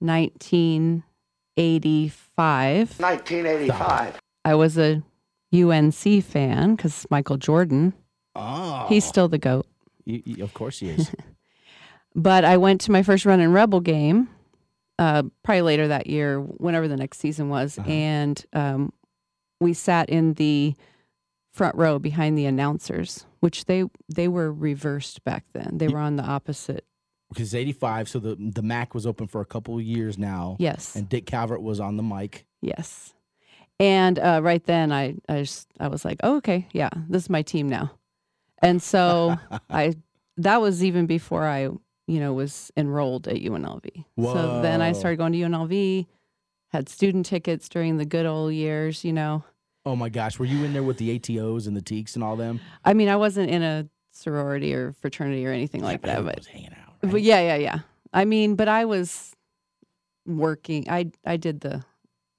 1985, 0.00 3.00
1985. 3.00 4.18
I 4.44 4.54
was 4.54 4.78
a 4.78 5.02
UNC 5.54 6.24
fan 6.24 6.74
because 6.74 7.06
Michael 7.10 7.36
Jordan, 7.36 7.92
Oh, 8.34 8.86
he's 8.88 9.04
still 9.04 9.28
the 9.28 9.38
GOAT. 9.38 9.66
You- 10.04 10.22
you- 10.24 10.44
of 10.44 10.54
course 10.54 10.80
he 10.80 10.88
is. 10.88 11.10
But 12.14 12.44
I 12.44 12.58
went 12.58 12.82
to 12.82 12.92
my 12.92 13.02
first 13.02 13.24
Runnin' 13.24 13.52
Rebel 13.52 13.80
game, 13.80 14.28
uh, 14.98 15.22
probably 15.42 15.62
later 15.62 15.88
that 15.88 16.06
year, 16.08 16.40
whenever 16.40 16.86
the 16.86 16.96
next 16.98 17.20
season 17.20 17.48
was, 17.48 17.78
Uh-huh. 17.78 17.88
and 17.90 18.44
um, 18.52 18.92
we 19.62 19.72
sat 19.72 20.10
in 20.10 20.34
the 20.34 20.74
front 21.54 21.74
row 21.74 21.98
behind 21.98 22.36
the 22.36 22.44
announcers, 22.44 23.24
which 23.40 23.64
they 23.64 23.84
they 24.14 24.28
were 24.28 24.52
reversed 24.52 25.24
back 25.24 25.46
then. 25.54 25.78
They 25.78 25.88
were 25.88 25.98
on 26.00 26.16
the 26.16 26.22
opposite. 26.22 26.84
Because 27.30 27.54
eighty 27.54 27.72
five, 27.72 28.10
so 28.10 28.18
the 28.18 28.36
the 28.38 28.62
MAC 28.62 28.92
was 28.94 29.06
open 29.06 29.26
for 29.26 29.40
a 29.40 29.46
couple 29.46 29.76
of 29.78 29.82
years 29.82 30.18
now. 30.18 30.56
Yes, 30.58 30.94
And 30.94 31.08
Dick 31.08 31.24
Calvert 31.24 31.62
was 31.62 31.80
on 31.80 31.96
the 31.96 32.02
mic. 32.02 32.44
yes. 32.60 33.14
And 33.80 34.18
uh, 34.18 34.40
right 34.42 34.62
then, 34.64 34.92
I 34.92 35.14
I 35.30 35.40
just 35.40 35.66
I 35.80 35.88
was 35.88 36.04
like, 36.04 36.18
oh, 36.22 36.36
okay, 36.36 36.68
yeah, 36.72 36.90
this 37.08 37.22
is 37.22 37.30
my 37.30 37.40
team 37.40 37.70
now. 37.70 37.90
And 38.62 38.82
so 38.82 39.36
I 39.68 39.94
that 40.38 40.60
was 40.60 40.82
even 40.84 41.06
before 41.06 41.46
I 41.46 41.62
you 42.06 42.20
know 42.20 42.32
was 42.32 42.70
enrolled 42.76 43.28
at 43.28 43.36
UNLV. 43.36 44.04
So 44.22 44.62
then 44.62 44.80
I 44.80 44.92
started 44.92 45.16
going 45.16 45.32
to 45.32 45.38
UNLV, 45.38 46.06
had 46.68 46.88
student 46.88 47.26
tickets 47.26 47.68
during 47.68 47.96
the 47.98 48.04
good 48.04 48.26
old 48.26 48.52
years, 48.52 49.04
you 49.04 49.12
know. 49.12 49.44
Oh 49.84 49.96
my 49.96 50.08
gosh, 50.08 50.38
were 50.38 50.44
you 50.44 50.64
in 50.64 50.72
there 50.72 50.82
with 50.82 50.98
the 50.98 51.18
ATOs 51.18 51.66
and 51.66 51.76
the 51.76 51.82
Tekes 51.82 52.14
and 52.14 52.22
all 52.22 52.36
them? 52.36 52.60
I 52.84 52.94
mean, 52.94 53.08
I 53.08 53.16
wasn't 53.16 53.50
in 53.50 53.62
a 53.64 53.88
sorority 54.12 54.72
or 54.72 54.92
fraternity 54.92 55.44
or 55.44 55.50
anything 55.50 55.82
like 55.82 56.02
that, 56.02 56.24
but 56.24 56.44
hanging 56.46 56.72
out. 56.72 56.94
But 57.00 57.22
yeah, 57.22 57.40
yeah, 57.40 57.56
yeah. 57.56 57.78
I 58.12 58.24
mean, 58.24 58.54
but 58.54 58.68
I 58.68 58.84
was 58.84 59.34
working. 60.24 60.88
I 60.88 61.10
I 61.24 61.36
did 61.36 61.60
the 61.60 61.84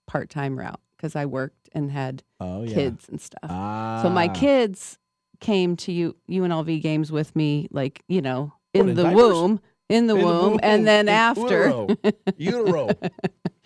part 0.07 0.29
time 0.29 0.57
route 0.57 0.79
because 0.95 1.15
I 1.15 1.25
worked 1.25 1.69
and 1.73 1.91
had 1.91 2.23
Oh 2.39 2.63
yeah. 2.63 2.73
kids 2.73 3.09
and 3.09 3.19
stuff. 3.19 3.49
Ah. 3.49 3.99
So 4.03 4.09
my 4.09 4.29
kids 4.29 4.97
came 5.43 5.75
to 5.75 5.91
you 5.91 6.15
UNLV 6.29 6.81
games 6.81 7.11
with 7.11 7.35
me, 7.35 7.67
like 7.69 8.01
you 8.07 8.21
know, 8.21 8.53
in 8.73 8.89
in 8.89 8.95
the 8.95 9.03
diapers? 9.03 9.15
womb, 9.15 9.59
in 9.89 10.07
the 10.07 10.15
In 10.15 10.19
the 10.21 10.25
womb, 10.25 10.51
womb, 10.53 10.59
and 10.63 10.87
then 10.87 11.07
after, 11.07 11.67
utero. 11.67 11.87
Utero. 12.37 12.89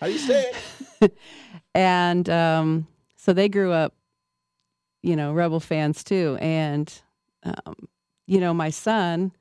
How 0.00 0.06
do 0.08 0.12
you 0.12 0.18
say 0.18 0.52
it? 1.00 1.16
and 1.74 2.28
um, 2.28 2.86
so 3.16 3.32
they 3.32 3.48
grew 3.48 3.72
up, 3.72 3.94
you 5.02 5.16
know, 5.16 5.32
rebel 5.32 5.60
fans 5.60 6.04
too. 6.04 6.36
And 6.40 6.92
um, 7.44 7.88
you 8.26 8.40
know, 8.40 8.52
my 8.52 8.70
son, 8.70 9.32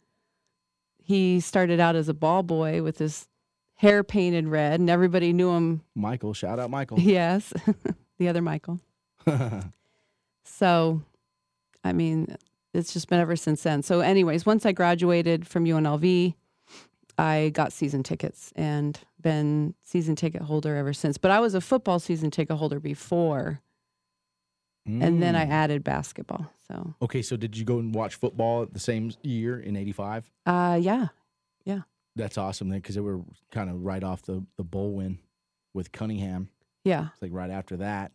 he 1.04 1.40
started 1.40 1.80
out 1.80 1.96
as 1.96 2.08
a 2.08 2.14
ball 2.14 2.44
boy 2.44 2.82
with 2.84 3.00
his 3.00 3.28
hair 3.76 4.04
painted 4.04 4.48
red, 4.48 4.80
and 4.80 4.90
everybody 4.90 5.34
knew 5.34 5.50
him. 5.52 5.82
Michael, 5.96 6.34
shout 6.34 6.60
out 6.60 6.70
Michael. 6.70 7.00
Yes, 7.00 7.52
the 8.20 8.30
other 8.30 8.42
Michael. 8.42 8.80
So, 10.44 11.02
I 11.88 11.94
mean, 11.94 12.36
it's 12.74 12.94
just 12.94 13.08
been 13.08 13.20
ever 13.20 13.36
since 13.36 13.64
then. 13.64 13.82
So, 13.82 14.02
anyways, 14.02 14.46
once 14.46 14.66
I 14.66 14.72
graduated 14.74 15.48
from 15.48 15.66
UNLV, 15.66 16.36
I 17.18 17.50
got 17.54 17.74
season 17.74 18.04
tickets 18.04 18.54
and 18.56 19.00
been 19.20 19.74
season 19.82 20.16
ticket 20.16 20.44
holder 20.44 20.76
ever 20.76 20.94
since. 20.94 21.18
But 21.18 21.32
I 21.32 21.40
was 21.40 21.56
a 21.56 21.62
football 21.62 21.98
season 22.00 22.30
ticket 22.30 22.58
holder 22.58 22.80
before, 22.80 23.62
and 24.86 25.22
then 25.22 25.36
I 25.36 25.46
Mm. 25.46 25.50
added 25.50 25.84
basketball. 25.84 26.52
So, 26.68 26.94
Okay, 27.02 27.22
so 27.22 27.36
did 27.38 27.58
you 27.58 27.66
go 27.66 27.80
and 27.80 27.94
watch 27.96 28.16
football 28.16 28.66
the 28.66 28.80
same 28.80 29.12
year 29.24 29.60
in 29.60 29.76
'85? 29.76 30.32
uh, 30.46 30.78
yeah, 30.82 31.08
yeah, 31.66 31.82
That's 32.16 32.38
awesome 32.38 32.70
then, 32.70 32.80
because 32.80 32.96
they 32.96 33.02
were 33.02 33.22
kind 33.52 33.70
of 33.70 33.84
right 33.84 34.04
off 34.04 34.22
the 34.24 34.46
the 34.58 34.64
bowl 34.64 34.94
win 34.94 35.20
with 35.74 35.92
Cunningham. 35.92 36.50
yeah, 36.84 37.08
It's 37.14 37.22
like 37.22 37.34
right 37.34 37.50
after 37.52 37.78
that. 37.78 38.12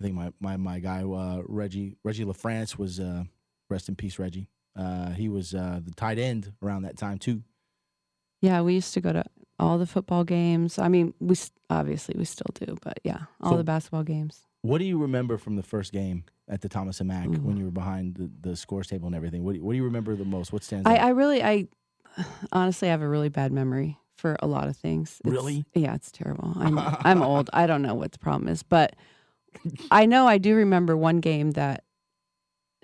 I 0.00 0.04
think 0.04 0.14
my 0.14 0.30
my 0.40 0.56
my 0.56 0.78
guy 0.80 1.02
uh, 1.02 1.42
Reggie 1.46 1.96
Reggie 2.04 2.24
LaFrance 2.24 2.76
was 2.78 2.98
uh, 3.00 3.24
rest 3.70 3.88
in 3.88 3.94
peace 3.96 4.18
Reggie. 4.18 4.48
Uh, 4.76 5.10
he 5.10 5.28
was 5.28 5.54
uh, 5.54 5.80
the 5.84 5.92
tight 5.94 6.18
end 6.18 6.52
around 6.62 6.82
that 6.82 6.96
time 6.96 7.18
too. 7.18 7.42
yeah. 8.40 8.60
We 8.60 8.74
used 8.74 8.92
to 8.94 9.00
go 9.00 9.12
to 9.12 9.24
all 9.60 9.78
the 9.78 9.86
football 9.86 10.24
games. 10.24 10.78
I 10.80 10.88
mean, 10.88 11.14
we 11.20 11.36
obviously 11.70 12.16
we 12.18 12.24
still 12.24 12.50
do, 12.54 12.76
but 12.82 12.98
yeah, 13.04 13.20
all 13.40 13.52
So- 13.52 13.56
the 13.58 13.64
basketball 13.64 14.02
games. 14.04 14.40
What 14.62 14.78
do 14.78 14.84
you 14.86 14.96
remember 14.98 15.36
from 15.36 15.56
the 15.56 15.62
first 15.62 15.92
game 15.92 16.24
at 16.48 16.62
the 16.62 16.70
Thomas 16.70 16.98
and 16.98 17.08
Mack 17.08 17.26
Ooh. 17.26 17.32
when 17.32 17.58
you 17.58 17.66
were 17.66 17.70
behind 17.70 18.14
the, 18.14 18.30
the 18.48 18.56
scores 18.56 18.86
table 18.86 19.06
and 19.06 19.14
everything? 19.14 19.44
What 19.44 19.52
do 19.52 19.58
you, 19.58 19.64
what 19.64 19.72
do 19.72 19.76
you 19.76 19.84
remember 19.84 20.16
the 20.16 20.24
most? 20.24 20.54
What 20.54 20.64
stands 20.64 20.88
I, 20.88 20.96
out? 20.96 21.04
I 21.04 21.08
really, 21.10 21.42
I 21.44 21.68
honestly 22.50 22.88
have 22.88 23.02
a 23.02 23.08
really 23.08 23.28
bad 23.28 23.52
memory 23.52 23.98
for 24.16 24.36
a 24.40 24.46
lot 24.46 24.68
of 24.68 24.76
things. 24.76 25.20
It's- 25.20 25.30
Really? 25.30 25.66
Yeah, 25.74 25.94
it's 25.94 26.10
terrible. 26.10 26.54
I'm 26.56 26.78
I'm 27.04 27.22
old. 27.22 27.50
I 27.52 27.66
don't 27.66 27.82
know 27.82 27.94
what 27.94 28.12
the 28.12 28.18
problem 28.18 28.48
is, 28.48 28.62
but 28.62 28.96
I 29.90 30.06
know 30.06 30.26
I 30.26 30.38
do 30.38 30.54
remember 30.54 30.96
one 30.96 31.20
game 31.20 31.52
that 31.52 31.84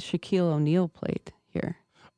Shaquille 0.01 0.53
O'Neal 0.53 0.89
played 0.89 1.33
here. 1.49 1.77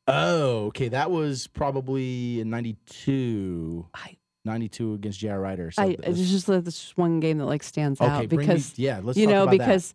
oh, 0.09 0.67
okay. 0.67 0.89
That 0.89 1.11
was 1.11 1.47
probably 1.47 2.41
in 2.41 2.51
'92. 2.51 3.87
I- 3.95 4.17
'92 4.45 4.95
against 4.95 5.21
J.R. 5.21 5.41
Rider. 5.41 5.71
So 5.71 5.83
I 5.83 5.97
it's 6.03 6.31
just 6.31 6.49
like 6.49 6.65
this 6.65 6.97
one 6.97 7.21
game 7.21 7.39
that 7.39 7.47
like 7.47 7.63
stands 7.63 8.01
okay, 8.01 8.11
out 8.11 8.29
bring 8.29 8.41
me- 8.41 8.47
because 8.47 8.79
yeah, 8.79 9.01
let's 9.03 9.19
you 9.19 9.27
know 9.27 9.45
about 9.45 9.53
that. 9.53 9.59
because 9.59 9.95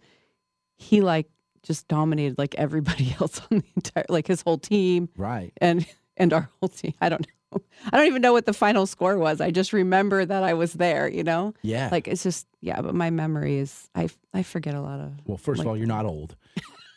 he 0.78 1.02
like 1.02 1.30
just 1.64 1.88
dominated 1.88 2.38
like 2.38 2.56
everybody 2.56 3.16
else 3.20 3.42
on 3.52 3.60
the 3.60 3.66
entire 3.76 4.06
like 4.10 4.28
his 4.28 4.42
whole 4.42 4.58
team 4.58 5.10
right. 5.18 5.52
and 5.58 5.86
and 6.16 6.34
our 6.34 6.50
whole 6.60 6.70
team. 6.70 6.94
I 7.02 7.10
don't 7.10 7.22
know. 7.22 7.34
I 7.92 7.98
don't 7.98 8.08
even 8.08 8.22
know 8.22 8.34
what 8.34 8.46
the 8.46 8.54
final 8.54 8.86
score 8.86 9.18
was. 9.18 9.40
I 9.42 9.52
just 9.52 9.74
remember 9.74 10.26
that 10.26 10.44
I 10.44 10.54
was 10.54 10.74
there. 10.74 11.08
You 11.08 11.24
know. 11.24 11.54
Yeah. 11.62 11.90
like 11.92 12.08
it's 12.08 12.24
just 12.24 12.48
yeah 12.62 12.82
but 12.82 12.96
my 12.96 13.10
memory 13.10 13.58
is 13.58 13.90
i 13.96 14.10
i 14.34 14.44
forget 14.44 14.74
a 14.74 14.82
lot 14.82 15.00
of 15.00 15.14
Well, 15.26 15.38
first 15.38 15.62
of 15.62 15.68
all, 15.68 15.78
you're 15.78 15.88
not 15.88 16.06
old, 16.06 16.36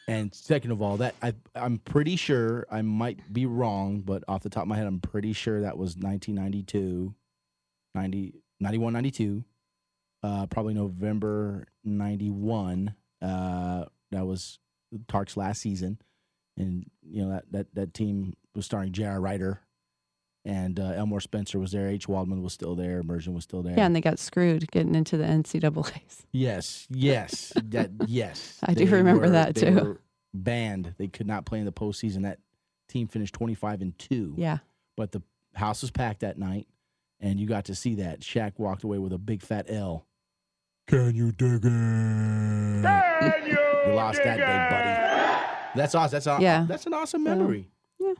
and 0.08 0.34
second 0.34 0.70
of 0.72 0.82
all, 0.82 0.96
that 0.98 1.14
I 1.22 1.34
I'm 1.54 1.78
pretty 1.78 2.16
sure 2.16 2.66
I 2.70 2.82
might 2.82 3.32
be 3.32 3.46
wrong, 3.46 4.00
but 4.00 4.24
off 4.26 4.42
the 4.42 4.50
top 4.50 4.62
of 4.62 4.68
my 4.68 4.76
head, 4.76 4.86
I'm 4.86 5.00
pretty 5.00 5.32
sure 5.32 5.60
that 5.62 5.76
was 5.78 5.96
1992, 5.96 7.14
90, 7.94 8.34
91, 8.60 8.92
92, 8.92 9.44
uh, 10.22 10.46
probably 10.46 10.74
November 10.74 11.66
91. 11.84 12.94
Uh, 13.22 13.84
that 14.10 14.26
was 14.26 14.58
Tark's 15.08 15.36
last 15.36 15.60
season, 15.60 16.00
and 16.56 16.90
you 17.02 17.22
know 17.22 17.30
that 17.30 17.44
that 17.52 17.74
that 17.74 17.94
team 17.94 18.34
was 18.54 18.64
starring 18.64 18.92
J.R. 18.92 19.20
Rider. 19.20 19.60
And 20.44 20.80
uh, 20.80 20.92
Elmore 20.94 21.20
Spencer 21.20 21.58
was 21.58 21.72
there. 21.72 21.86
H. 21.88 22.08
Waldman 22.08 22.42
was 22.42 22.54
still 22.54 22.74
there. 22.74 22.98
Immersion 23.00 23.34
was 23.34 23.44
still 23.44 23.62
there. 23.62 23.76
yeah 23.76 23.84
and 23.84 23.94
they 23.94 24.00
got 24.00 24.18
screwed 24.18 24.70
getting 24.70 24.94
into 24.94 25.16
the 25.18 25.24
ncaa's 25.24 26.26
Yes, 26.32 26.86
yes, 26.90 27.52
that 27.66 27.90
yes. 28.06 28.58
I 28.64 28.72
do 28.74 28.86
remember 28.86 29.28
that, 29.30 29.54
they 29.54 29.68
too. 29.70 29.74
were 29.74 30.00
banned. 30.32 30.94
They 30.96 31.08
could 31.08 31.26
not 31.26 31.44
play 31.44 31.58
in 31.58 31.66
the 31.66 31.72
postseason. 31.72 32.22
That 32.22 32.38
team 32.88 33.06
finished 33.08 33.34
twenty 33.34 33.54
five 33.54 33.82
and 33.82 33.98
two. 33.98 34.34
yeah 34.38 34.58
But 34.96 35.12
the 35.12 35.22
house 35.54 35.82
was 35.82 35.90
packed 35.90 36.20
that 36.20 36.38
night, 36.38 36.66
and 37.20 37.38
you 37.38 37.46
got 37.46 37.66
to 37.66 37.74
see 37.74 37.96
that. 37.96 38.20
Shaq 38.20 38.52
walked 38.58 38.82
away 38.84 38.98
with 38.98 39.12
a 39.12 39.18
big 39.18 39.42
fat 39.42 39.66
L. 39.68 40.06
Can 40.86 41.14
you 41.14 41.32
dig 41.32 41.64
it? 41.64 41.70
you 43.46 43.92
lost 43.94 44.20
that 44.24 44.36
day, 44.38 44.68
buddy. 44.70 45.46
That's 45.76 45.94
awesome. 45.94 46.10
That's 46.12 46.26
aw- 46.26 46.38
Yeah. 46.40 46.64
That's 46.66 46.86
an 46.86 46.94
awesome 46.94 47.24
So, 47.24 47.30
memory. 47.36 47.68
yeah. 47.98 48.14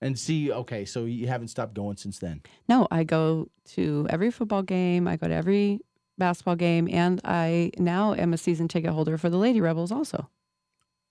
And 0.00 0.16
see, 0.18 0.52
okay, 0.52 0.84
so 0.84 1.04
you 1.06 1.26
haven't 1.26 1.48
stopped 1.48 1.74
going 1.74 1.96
since 1.96 2.18
then. 2.18 2.42
no 2.68 2.86
i 2.90 3.02
go 3.04 3.48
to 3.74 4.06
every 4.10 4.30
football 4.30 4.62
game 4.62 5.08
i 5.08 5.16
go 5.16 5.26
to 5.28 5.34
every 5.34 5.80
basketball 6.16 6.56
game 6.56 6.88
and 6.90 7.20
i 7.24 7.70
now 7.78 8.14
am 8.14 8.32
a 8.32 8.38
season 8.38 8.68
ticket 8.68 8.90
holder 8.90 9.16
for 9.18 9.28
the 9.30 9.36
lady 9.36 9.60
rebels 9.60 9.90
also 9.92 10.28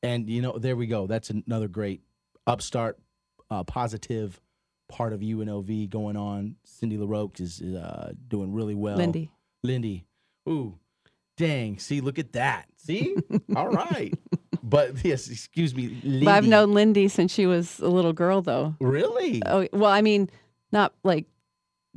And 0.03 0.29
you 0.29 0.41
know, 0.41 0.57
there 0.57 0.75
we 0.75 0.85
go. 0.87 1.07
That's 1.07 1.29
another 1.31 1.67
great 1.67 2.01
upstart, 2.45 2.97
uh, 3.49 3.63
positive 3.63 4.39
part 4.89 5.11
of 5.11 5.19
UNLV 5.21 5.89
going 5.89 6.15
on. 6.15 6.55
Cindy 6.63 6.97
La 6.97 7.07
Rocque 7.07 7.39
is 7.41 7.61
uh, 7.61 8.13
doing 8.27 8.53
really 8.53 8.75
well. 8.75 8.95
lindy 8.97 9.29
Lindy. 9.63 10.05
Ooh, 10.47 10.77
dang. 11.35 11.79
See, 11.79 11.99
look 11.99 12.19
at 12.19 12.33
that. 12.33 12.67
See? 12.77 13.15
All 13.55 13.67
right. 13.69 14.13
But 14.69 14.93
yes, 15.05 15.29
excuse 15.29 15.73
me. 15.75 15.97
Lindy. 16.03 16.27
i've 16.27 16.47
known 16.47 16.73
lindy 16.73 17.07
since 17.07 17.31
she 17.33 17.45
was 17.45 17.79
a 17.79 17.87
little 17.89 18.13
girl 18.13 18.41
though 18.41 18.75
Really? 18.79 19.41
oh 19.45 19.67
well 19.73 19.91
i 19.91 20.01
mean 20.01 20.29
not 20.71 20.93
like 21.03 21.25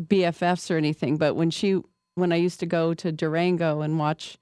bffs 0.01 0.71
or 0.71 0.77
anything 0.77 1.17
but 1.17 1.35
when 1.35 1.51
she 1.51 1.81
when 2.15 2.33
i 2.33 2.37
used 2.37 2.61
to 2.61 2.67
go 2.67 2.95
to 2.95 3.13
durango 3.13 3.81
and 3.83 3.99
watch 3.99 4.39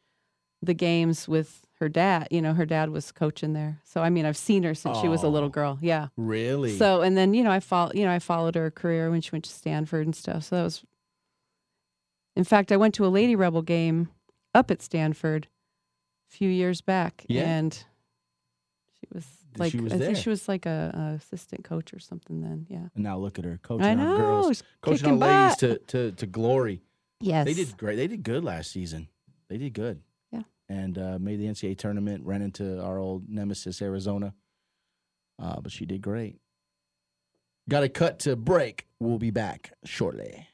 the 0.63 0.75
games 0.75 1.27
with 1.29 1.63
her 1.81 1.89
dad 1.89 2.29
you 2.31 2.43
know 2.43 2.53
her 2.55 2.67
dad 2.67 2.91
was 2.91 3.11
coaching 3.13 3.53
there 3.55 3.81
so 3.85 4.01
i 4.03 4.11
mean 4.11 4.25
i've 4.27 4.37
seen 4.37 4.63
her 4.65 4.75
since 4.75 4.99
she 5.01 5.09
was 5.09 5.23
a 5.23 5.29
little 5.29 5.49
Oh. 5.49 5.53
girl 5.53 5.79
yeah 5.81 6.09
Really? 6.17 6.77
So 6.77 7.01
and 7.03 7.17
then 7.17 7.35
you 7.35 7.43
know 7.45 7.51
I 7.53 7.61
follow 7.61 7.93
you 7.95 8.05
know 8.05 8.13
I 8.13 8.19
followed 8.19 8.55
her 8.57 8.71
career 8.71 9.11
when 9.11 9.21
she 9.21 9.31
went 9.33 9.45
to 9.45 9.51
Stanford 9.51 10.05
and 10.07 10.15
stuff. 10.17 10.45
So 10.45 10.57
that 10.57 10.63
was. 10.65 10.85
In 12.37 12.45
fact, 12.45 12.71
I 12.71 12.77
went 12.77 12.95
to 12.95 13.07
a 13.07 13.09
Lady 13.09 13.35
Rebel 13.35 13.63
game 13.63 14.09
up 14.55 14.71
at 14.71 14.83
Stanford 14.83 15.49
a 16.31 16.37
few 16.37 16.49
years 16.49 16.81
back, 16.81 17.25
Yeah. 17.29 17.43
and 17.49 17.85
she 19.01 19.07
was 19.15 19.27
like 19.57 19.73
She 19.73 19.81
was 19.81 19.93
I 19.93 19.97
there. 19.99 20.07
think 20.09 20.19
she 20.19 20.29
was 20.31 20.49
like 20.49 20.67
a, 20.67 20.93
a 20.95 21.15
assistant 21.17 21.65
coach 21.65 21.93
or 21.95 21.99
something. 21.99 22.41
Then 22.41 22.67
yeah, 22.69 22.89
and 22.95 23.05
now 23.05 23.19
look 23.19 23.39
at 23.39 23.45
her 23.45 23.59
coaching 23.63 23.87
I 23.87 23.95
our 24.05 24.17
girls, 24.17 24.49
she's 24.49 24.63
coaching 24.83 25.07
our 25.07 25.13
kicking 25.13 25.19
ladies 25.21 25.57
butt. 25.57 25.89
to, 25.89 26.11
to, 26.11 26.17
to 26.17 26.27
glory. 26.27 26.83
yes, 27.21 27.45
They 27.47 27.55
did 27.55 27.77
great. 27.77 27.97
They 27.97 28.07
did 28.07 28.23
good 28.23 28.45
last 28.45 28.71
season. 28.73 29.09
They 29.49 29.57
did 29.59 29.73
good. 29.75 30.01
Yeah. 30.33 30.43
And 30.69 30.99
uh, 30.99 31.19
made 31.19 31.41
the 31.41 31.47
NCAA 31.47 31.79
tournament, 31.79 32.25
ran 32.27 32.43
into 32.43 32.81
our 32.83 32.99
old 32.99 33.29
nemesis, 33.29 33.81
Arizona. 33.81 34.35
Uh, 35.41 35.61
but 35.61 35.71
she 35.73 35.87
did 35.87 36.03
great. 36.03 36.37
Got 37.69 37.81
to 37.81 37.89
cut 37.89 38.19
to 38.21 38.35
break. 38.37 38.87
We'll 39.01 39.19
be 39.19 39.31
back 39.31 39.73
shortly. 39.85 40.49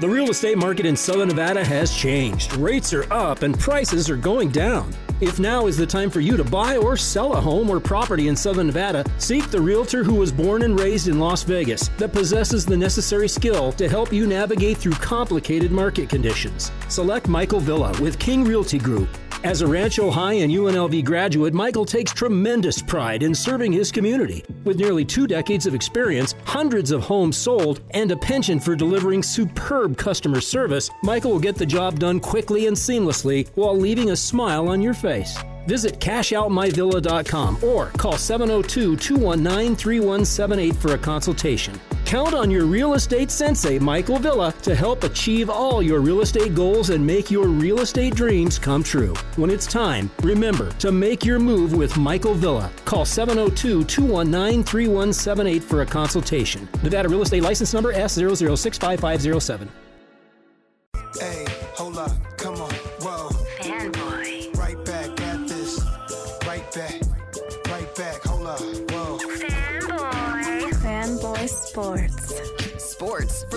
The 0.00 0.08
real 0.08 0.30
estate 0.30 0.58
market 0.58 0.84
in 0.84 0.96
Southern 0.96 1.28
Nevada 1.28 1.64
has 1.64 1.94
changed. 1.94 2.56
Rates 2.56 2.92
are 2.92 3.10
up 3.12 3.42
and 3.42 3.56
prices 3.58 4.10
are 4.10 4.16
going 4.16 4.50
down. 4.50 4.92
If 5.20 5.38
now 5.38 5.66
is 5.68 5.76
the 5.76 5.86
time 5.86 6.10
for 6.10 6.20
you 6.20 6.36
to 6.36 6.42
buy 6.42 6.76
or 6.76 6.96
sell 6.96 7.34
a 7.34 7.40
home 7.40 7.70
or 7.70 7.78
property 7.78 8.26
in 8.26 8.34
Southern 8.34 8.66
Nevada, 8.66 9.04
seek 9.18 9.48
the 9.50 9.60
realtor 9.60 10.02
who 10.02 10.14
was 10.14 10.32
born 10.32 10.62
and 10.62 10.80
raised 10.80 11.06
in 11.06 11.20
Las 11.20 11.44
Vegas 11.44 11.88
that 11.98 12.12
possesses 12.12 12.66
the 12.66 12.76
necessary 12.76 13.28
skill 13.28 13.70
to 13.72 13.88
help 13.88 14.12
you 14.12 14.26
navigate 14.26 14.78
through 14.78 14.92
complicated 14.92 15.70
market 15.70 16.08
conditions. 16.08 16.72
Select 16.88 17.28
Michael 17.28 17.60
Villa 17.60 17.92
with 18.00 18.18
King 18.18 18.44
Realty 18.44 18.78
Group. 18.78 19.08
As 19.44 19.60
a 19.60 19.66
Rancho 19.66 20.08
High 20.08 20.34
and 20.34 20.52
UNLV 20.52 21.04
graduate, 21.04 21.52
Michael 21.52 21.84
takes 21.84 22.12
tremendous 22.12 22.80
pride 22.80 23.24
in 23.24 23.34
serving 23.34 23.72
his 23.72 23.90
community. 23.90 24.44
With 24.62 24.78
nearly 24.78 25.04
two 25.04 25.26
decades 25.26 25.66
of 25.66 25.74
experience, 25.74 26.36
hundreds 26.44 26.92
of 26.92 27.02
homes 27.02 27.36
sold, 27.36 27.80
and 27.90 28.12
a 28.12 28.16
penchant 28.16 28.62
for 28.62 28.76
delivering 28.76 29.20
superb 29.20 29.96
customer 29.96 30.40
service, 30.40 30.88
Michael 31.02 31.32
will 31.32 31.40
get 31.40 31.56
the 31.56 31.66
job 31.66 31.98
done 31.98 32.20
quickly 32.20 32.68
and 32.68 32.76
seamlessly 32.76 33.48
while 33.56 33.76
leaving 33.76 34.10
a 34.10 34.16
smile 34.16 34.68
on 34.68 34.80
your 34.80 34.94
face. 34.94 35.36
Visit 35.66 35.98
cashoutmyvilla.com 36.00 37.64
or 37.64 37.86
call 37.90 38.18
702 38.18 38.96
219 38.96 39.76
3178 39.76 40.76
for 40.76 40.94
a 40.94 40.98
consultation. 40.98 41.80
Count 42.04 42.34
on 42.34 42.50
your 42.50 42.66
real 42.66 42.92
estate 42.92 43.30
sensei, 43.30 43.78
Michael 43.78 44.18
Villa, 44.18 44.52
to 44.60 44.74
help 44.74 45.02
achieve 45.02 45.48
all 45.48 45.82
your 45.82 46.00
real 46.00 46.20
estate 46.20 46.54
goals 46.54 46.90
and 46.90 47.06
make 47.06 47.30
your 47.30 47.46
real 47.46 47.80
estate 47.80 48.14
dreams 48.14 48.58
come 48.58 48.82
true. 48.82 49.14
When 49.36 49.48
it's 49.48 49.66
time, 49.66 50.10
remember 50.22 50.70
to 50.72 50.92
make 50.92 51.24
your 51.24 51.38
move 51.38 51.72
with 51.72 51.96
Michael 51.96 52.34
Villa. 52.34 52.70
Call 52.84 53.06
702 53.06 53.84
219 53.84 54.62
3178 54.62 55.62
for 55.62 55.80
a 55.80 55.86
consultation. 55.86 56.68
Nevada 56.82 57.08
Real 57.08 57.22
Estate 57.22 57.42
License 57.42 57.72
Number 57.72 57.94
S0065507. 57.94 59.68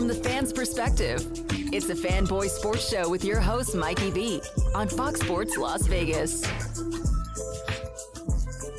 From 0.06 0.16
the 0.16 0.30
fans' 0.30 0.54
perspective. 0.54 1.26
It's 1.74 1.88
the 1.88 1.96
Fanboy 1.96 2.50
Sports 2.50 2.88
Show 2.88 3.10
with 3.10 3.24
your 3.24 3.40
host, 3.40 3.74
Mikey 3.74 4.12
V, 4.12 4.42
on 4.76 4.88
Fox 4.88 5.20
Sports 5.20 5.58
Las 5.58 5.88
Vegas. 5.88 6.44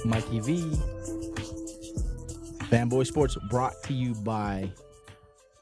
Mikey 0.04 0.38
V. 0.38 0.60
Fanboy 2.70 3.04
Sports 3.08 3.36
brought 3.50 3.74
to 3.84 3.92
you 3.92 4.14
by 4.14 4.70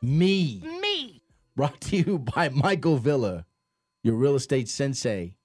me. 0.02 0.60
Me. 0.82 1.22
Brought 1.56 1.80
to 1.82 1.96
you 1.96 2.18
by 2.18 2.50
Michael 2.50 2.98
Villa, 2.98 3.46
your 4.02 4.16
real 4.16 4.34
estate 4.34 4.68
sensei. 4.68 5.38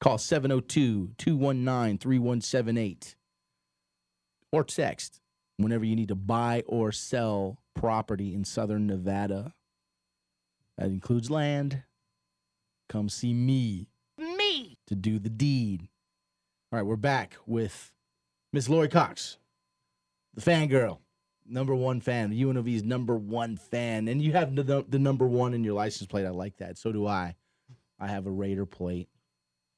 Call 0.00 0.18
702 0.18 1.12
219 1.18 1.98
3178 1.98 3.14
or 4.50 4.64
text 4.64 5.20
whenever 5.58 5.84
you 5.84 5.94
need 5.94 6.08
to 6.08 6.16
buy 6.16 6.64
or 6.66 6.90
sell 6.90 7.61
property 7.74 8.34
in 8.34 8.44
southern 8.44 8.86
Nevada. 8.86 9.54
That 10.78 10.86
includes 10.86 11.30
land. 11.30 11.82
Come 12.88 13.08
see 13.08 13.32
me 13.32 13.88
Me. 14.18 14.78
to 14.86 14.94
do 14.94 15.18
the 15.18 15.30
deed. 15.30 15.88
All 16.70 16.78
right, 16.78 16.86
we're 16.86 16.96
back 16.96 17.36
with 17.46 17.92
Miss 18.52 18.68
Lori 18.68 18.88
Cox, 18.88 19.38
the 20.34 20.40
fangirl, 20.40 20.98
number 21.46 21.74
one 21.74 22.00
fan, 22.00 22.32
UNLV's 22.32 22.82
number 22.82 23.16
one 23.16 23.56
fan. 23.56 24.08
And 24.08 24.22
you 24.22 24.32
have 24.32 24.54
the, 24.54 24.84
the 24.88 24.98
number 24.98 25.26
one 25.26 25.54
in 25.54 25.64
your 25.64 25.74
license 25.74 26.08
plate. 26.08 26.26
I 26.26 26.30
like 26.30 26.58
that. 26.58 26.78
So 26.78 26.92
do 26.92 27.06
I. 27.06 27.36
I 27.98 28.08
have 28.08 28.26
a 28.26 28.30
Raider 28.30 28.66
plate. 28.66 29.08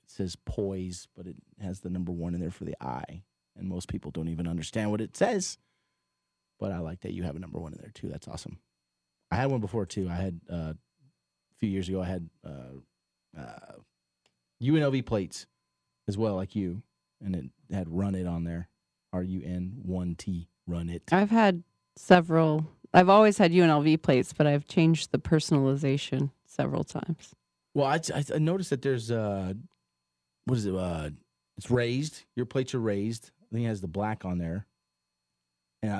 It 0.04 0.11
says 0.11 0.37
poise, 0.37 1.09
but 1.16 1.26
it 1.26 1.37
has 1.61 1.80
the 1.80 1.90
number 1.90 2.12
one 2.12 2.35
in 2.35 2.40
there 2.40 2.50
for 2.50 2.64
the 2.64 2.76
I. 2.80 3.22
And 3.57 3.68
most 3.68 3.88
people 3.88 4.11
don't 4.11 4.28
even 4.28 4.48
understand 4.48 4.90
what 4.90 5.00
it 5.00 5.16
says. 5.16 5.59
But 6.58 6.72
I 6.72 6.78
like 6.78 7.00
that 7.00 7.12
you 7.12 7.22
have 7.24 7.36
a 7.36 7.40
number 7.40 7.58
one 7.58 7.72
in 7.72 7.78
there 7.80 7.90
too. 7.92 8.08
That's 8.08 8.28
awesome. 8.28 8.58
I 9.30 9.36
had 9.36 9.50
one 9.50 9.60
before 9.60 9.86
too. 9.86 10.08
I 10.08 10.14
had 10.14 10.40
uh, 10.50 10.54
a 10.74 10.76
few 11.58 11.68
years 11.68 11.88
ago. 11.88 12.00
I 12.00 12.06
had 12.06 12.30
uh, 12.46 13.38
uh, 13.38 13.72
UNLV 14.62 15.04
plates 15.06 15.46
as 16.06 16.16
well, 16.16 16.36
like 16.36 16.54
you, 16.54 16.82
and 17.22 17.34
it 17.34 17.74
had 17.74 17.88
"Run 17.88 18.14
It" 18.14 18.26
on 18.26 18.44
there. 18.44 18.68
R 19.12 19.22
U 19.22 19.42
N 19.44 19.74
one 19.82 20.14
T. 20.16 20.48
Run 20.66 20.88
it. 20.88 21.02
I've 21.12 21.30
had 21.30 21.62
several. 21.96 22.66
I've 22.92 23.08
always 23.08 23.38
had 23.38 23.52
UNLV 23.52 24.02
plates, 24.02 24.32
but 24.32 24.46
I've 24.46 24.66
changed 24.66 25.10
the 25.10 25.18
personalization 25.18 26.30
several 26.46 26.84
times. 26.84 27.34
Well, 27.74 27.86
I, 27.86 28.00
I, 28.14 28.24
I 28.34 28.38
noticed 28.38 28.70
that 28.70 28.82
there's 28.82 29.10
uh, 29.10 29.54
what 30.46 30.58
is 30.58 30.66
it? 30.66 30.74
Uh, 30.74 31.10
it's 31.56 31.70
raised. 31.70 32.22
Your 32.36 32.46
plates 32.46 32.74
are 32.74 32.80
raised. 32.80 33.30
I 33.42 33.54
think 33.54 33.64
it 33.66 33.68
has 33.68 33.80
the 33.80 33.88
black 33.88 34.24
on 34.24 34.38
there. 34.38 34.66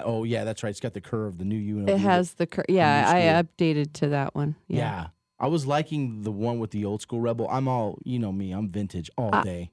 Oh 0.05 0.25
yeah, 0.25 0.45
that's 0.45 0.63
right. 0.63 0.71
It's 0.71 0.81
got 0.81 0.95
the 0.95 1.01
curve. 1.01 1.39
The 1.39 1.45
new 1.45 1.77
UNLV. 1.77 1.89
It 1.91 1.99
has 1.99 2.35
the 2.35 2.47
curve. 2.47 2.67
yeah. 2.69 3.05
I 3.07 3.21
updated 3.43 3.93
to 3.95 4.09
that 4.09 4.35
one. 4.35 4.57
Yeah. 4.69 4.79
Yeah. 4.79 5.07
I 5.39 5.49
was 5.49 5.67
liking 5.67 6.23
the 6.23 6.31
one 6.33 6.59
with 6.59 6.71
the 6.71 6.85
old 6.85 7.03
school 7.03 7.21
rebel. 7.21 7.49
I'm 7.51 7.69
all 7.69 7.99
you 8.05 8.19
know 8.19 8.33
me. 8.33 8.53
I'm 8.53 8.69
vintage 8.71 9.11
all 9.19 9.31
I- 9.35 9.43
day. 9.43 9.71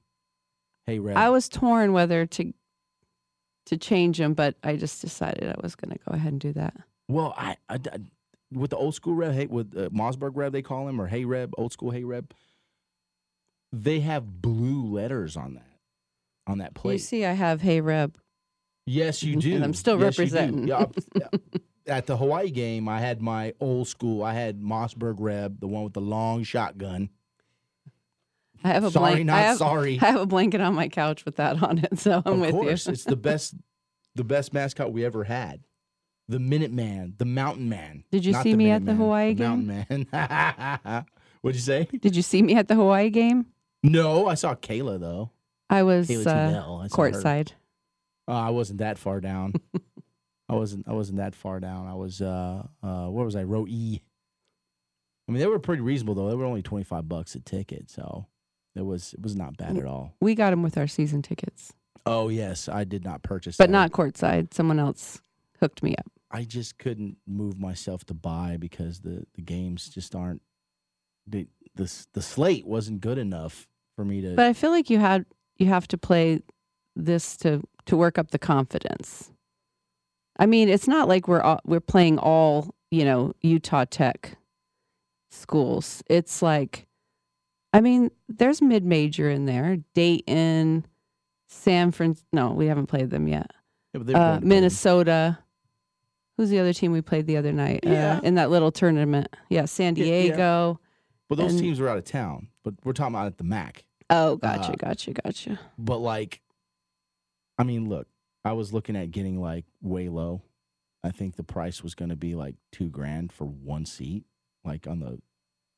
Hey, 0.86 0.98
Red. 0.98 1.16
I 1.16 1.30
was 1.30 1.48
torn 1.48 1.92
whether 1.92 2.26
to 2.26 2.52
to 3.66 3.76
change 3.76 4.18
them, 4.18 4.34
but 4.34 4.56
I 4.64 4.74
just 4.76 5.00
decided 5.00 5.48
I 5.48 5.54
was 5.62 5.76
going 5.76 5.92
to 5.96 5.98
go 6.04 6.14
ahead 6.16 6.32
and 6.32 6.40
do 6.40 6.52
that. 6.54 6.74
Well, 7.08 7.32
I, 7.36 7.56
I- 7.68 7.74
I- 7.92 7.98
with 8.50 8.70
the 8.70 8.76
old 8.76 8.94
school 8.96 9.14
Reb, 9.14 9.32
hey, 9.32 9.46
with 9.46 9.74
uh, 9.76 9.88
Mossberg 9.90 10.32
Reb, 10.34 10.52
they 10.52 10.60
call 10.60 10.88
him, 10.88 11.00
or 11.00 11.06
Hey 11.06 11.24
Reb, 11.24 11.54
old 11.56 11.72
school 11.72 11.90
Hey 11.90 12.04
Reb. 12.04 12.32
They 13.72 14.00
have 14.00 14.42
blue 14.42 14.84
letters 14.84 15.36
on 15.36 15.54
that, 15.54 15.70
on 16.46 16.58
that 16.58 16.74
plate. 16.74 16.94
You 16.94 16.98
see, 16.98 17.24
I 17.24 17.32
have 17.32 17.62
Hey 17.62 17.80
Reb. 17.80 18.18
Yes, 18.86 19.22
you 19.22 19.34
And 19.34 19.42
do. 19.42 19.62
I'm 19.62 19.74
still 19.74 19.98
Yes, 20.00 20.18
representing. 20.18 20.66
Yeah. 20.68 20.86
At 21.86 22.06
the 22.06 22.16
Hawaii 22.16 22.50
game, 22.50 22.88
I 22.88 23.00
had 23.00 23.20
my 23.20 23.54
old 23.60 23.88
school. 23.88 24.22
I 24.22 24.34
had 24.34 24.60
Mossberg 24.60 25.16
Reb, 25.18 25.58
the 25.60 25.66
one 25.66 25.82
with 25.82 25.94
the 25.94 26.00
long 26.00 26.44
shotgun. 26.44 27.10
I 28.62 28.68
have 28.68 28.84
a 28.84 28.90
Sorry, 28.92 29.10
blanket. 29.10 29.24
not 29.24 29.38
I 29.38 29.42
have, 29.42 29.58
sorry. 29.58 29.98
I 30.00 30.06
have 30.12 30.20
a 30.20 30.26
blanket 30.26 30.60
on 30.60 30.74
my 30.74 30.86
couch 30.88 31.24
with 31.24 31.36
that 31.36 31.60
on 31.60 31.78
it, 31.78 31.98
so 31.98 32.22
I'm 32.24 32.34
of 32.34 32.38
with 32.40 32.50
course, 32.52 32.86
you. 32.86 32.92
it's 32.92 33.02
the 33.02 33.16
best, 33.16 33.54
the 34.14 34.22
best 34.22 34.52
mascot 34.52 34.92
we 34.92 35.04
ever 35.04 35.24
had. 35.24 35.64
The 36.28 36.38
Minuteman, 36.38 37.18
the 37.18 37.24
Mountain 37.24 37.68
Man. 37.68 38.04
Did 38.12 38.24
you 38.24 38.32
see 38.34 38.54
me 38.54 38.70
at 38.70 38.86
the 38.86 38.94
Hawaii 38.94 39.34
the 39.34 39.42
game? 39.42 39.66
Mountain 39.66 40.06
Man. 40.12 41.04
What'd 41.40 41.56
you 41.56 41.60
say? 41.62 41.88
Did 42.00 42.14
you 42.14 42.22
see 42.22 42.40
me 42.42 42.54
at 42.54 42.68
the 42.68 42.76
Hawaii 42.76 43.10
game? 43.10 43.46
No, 43.82 44.28
I 44.28 44.34
saw 44.34 44.54
Kayla 44.54 45.00
though. 45.00 45.30
I 45.68 45.82
was 45.82 46.06
Kayla 46.08 46.26
uh, 46.26 46.30
Tudell, 46.30 46.84
I 46.84 46.86
saw 46.86 47.02
her. 47.02 47.10
courtside. 47.10 47.52
Uh, 48.28 48.32
I 48.32 48.50
wasn't 48.50 48.78
that 48.78 48.98
far 48.98 49.20
down. 49.20 49.54
I 50.48 50.54
wasn't. 50.54 50.88
I 50.88 50.92
wasn't 50.92 51.18
that 51.18 51.34
far 51.34 51.60
down. 51.60 51.86
I 51.86 51.94
was. 51.94 52.20
Uh, 52.20 52.66
uh, 52.82 53.06
where 53.06 53.24
was 53.24 53.36
I? 53.36 53.42
Row 53.44 53.66
E. 53.68 54.00
I 55.28 55.32
mean, 55.32 55.40
they 55.40 55.46
were 55.46 55.58
pretty 55.58 55.82
reasonable 55.82 56.14
though. 56.14 56.28
They 56.28 56.34
were 56.36 56.44
only 56.44 56.62
twenty 56.62 56.84
five 56.84 57.08
bucks 57.08 57.34
a 57.34 57.40
ticket, 57.40 57.90
so 57.90 58.26
it 58.74 58.82
was. 58.82 59.14
It 59.14 59.22
was 59.22 59.34
not 59.36 59.56
bad 59.56 59.76
at 59.78 59.86
all. 59.86 60.14
We 60.20 60.34
got 60.34 60.50
them 60.50 60.62
with 60.62 60.76
our 60.76 60.86
season 60.86 61.22
tickets, 61.22 61.72
Oh 62.04 62.28
yes, 62.28 62.68
I 62.68 62.84
did 62.84 63.04
not 63.04 63.22
purchase, 63.22 63.56
but 63.56 63.66
that. 63.66 63.72
not 63.72 63.92
courtside. 63.92 64.52
Someone 64.52 64.78
else 64.78 65.20
hooked 65.60 65.82
me 65.82 65.94
up. 65.96 66.06
I 66.30 66.44
just 66.44 66.78
couldn't 66.78 67.18
move 67.26 67.58
myself 67.58 68.04
to 68.06 68.14
buy 68.14 68.56
because 68.58 69.00
the 69.00 69.24
the 69.34 69.42
games 69.42 69.88
just 69.88 70.14
aren't. 70.14 70.42
The 71.26 71.46
the 71.74 71.92
the 72.14 72.22
slate 72.22 72.66
wasn't 72.66 73.00
good 73.00 73.18
enough 73.18 73.68
for 73.94 74.04
me 74.04 74.20
to. 74.22 74.34
But 74.34 74.46
I 74.46 74.52
feel 74.52 74.70
like 74.70 74.90
you 74.90 74.98
had 74.98 75.24
you 75.56 75.66
have 75.66 75.86
to 75.88 75.98
play 75.98 76.40
this 76.96 77.36
to 77.38 77.62
to 77.86 77.96
work 77.96 78.18
up 78.18 78.30
the 78.30 78.38
confidence. 78.38 79.30
I 80.38 80.46
mean, 80.46 80.68
it's 80.68 80.88
not 80.88 81.08
like 81.08 81.28
we're 81.28 81.40
all, 81.42 81.60
we're 81.64 81.80
playing 81.80 82.18
all 82.18 82.74
you 82.90 83.04
know 83.04 83.32
Utah 83.42 83.84
Tech 83.84 84.36
schools. 85.30 86.02
It's 86.08 86.42
like, 86.42 86.86
I 87.72 87.80
mean, 87.80 88.10
there's 88.28 88.60
mid 88.62 88.84
major 88.84 89.30
in 89.30 89.46
there, 89.46 89.78
Dayton, 89.94 90.86
San 91.48 91.90
Fran. 91.92 92.16
No, 92.32 92.52
we 92.52 92.66
haven't 92.66 92.86
played 92.86 93.10
them 93.10 93.28
yet. 93.28 93.50
Yeah, 93.92 93.98
but 93.98 94.06
they 94.06 94.12
were 94.14 94.18
Uh, 94.18 94.22
going 94.22 94.34
to 94.40 94.46
play. 94.46 94.48
Minnesota. 94.48 95.38
Who's 96.38 96.48
the 96.48 96.58
other 96.60 96.72
team 96.72 96.92
we 96.92 97.02
played 97.02 97.26
the 97.26 97.36
other 97.36 97.52
night 97.52 97.80
Yeah. 97.82 98.16
uh, 98.16 98.20
in 98.22 98.36
that 98.36 98.50
little 98.50 98.72
tournament? 98.72 99.28
Yeah, 99.50 99.66
San 99.66 99.96
Yeah, 99.96 100.04
yeah. 100.06 100.22
Diego. 100.22 100.80
But 101.28 101.36
those 101.36 101.52
and- 101.52 101.60
teams 101.60 101.78
were 101.78 101.88
out 101.90 101.98
of 101.98 102.04
town. 102.04 102.48
But 102.64 102.74
we're 102.84 102.94
talking 102.94 103.14
about 103.14 103.26
at 103.26 103.36
the 103.38 103.44
MAC. 103.44 103.84
Oh, 104.08 104.36
gotcha, 104.36 104.72
Uh, 104.72 104.76
gotcha, 104.76 105.12
gotcha. 105.12 105.60
But 105.78 105.98
like, 105.98 106.40
I 107.62 107.64
mean, 107.64 107.88
look, 107.88 108.08
I 108.44 108.54
was 108.54 108.72
looking 108.72 108.96
at 108.96 109.12
getting 109.12 109.40
like 109.40 109.66
way 109.80 110.08
low. 110.08 110.42
I 111.04 111.12
think 111.12 111.36
the 111.36 111.44
price 111.44 111.80
was 111.80 111.94
going 111.94 112.08
to 112.08 112.16
be 112.16 112.34
like 112.34 112.56
two 112.72 112.88
grand 112.88 113.30
for 113.30 113.44
one 113.44 113.86
seat, 113.86 114.24
like 114.64 114.88
on 114.88 114.98
the, 114.98 115.20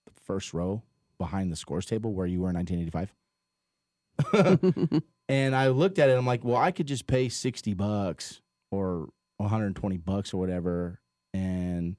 the 0.07 0.21
first 0.23 0.55
row 0.55 0.83
behind 1.19 1.53
the 1.53 1.57
scores 1.57 1.85
table 1.85 2.15
where 2.15 2.27
you 2.27 2.41
were 2.41 2.49
in 2.49 2.57
1985. 2.57 5.03
and 5.29 5.55
I 5.55 5.69
looked 5.69 5.99
at 5.99 6.09
it. 6.09 6.17
I'm 6.17 6.25
like, 6.25 6.43
well, 6.43 6.57
I 6.57 6.71
could 6.71 6.87
just 6.87 7.07
pay 7.07 7.29
60 7.29 7.75
bucks 7.75 8.41
or 8.71 9.11
120 9.37 9.99
bucks 9.99 10.33
or 10.33 10.39
whatever, 10.39 11.03
and 11.35 11.97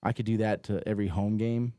I 0.00 0.12
could 0.12 0.26
do 0.26 0.36
that 0.36 0.62
to 0.64 0.80
every 0.86 1.08
home 1.08 1.38
game. 1.38 1.72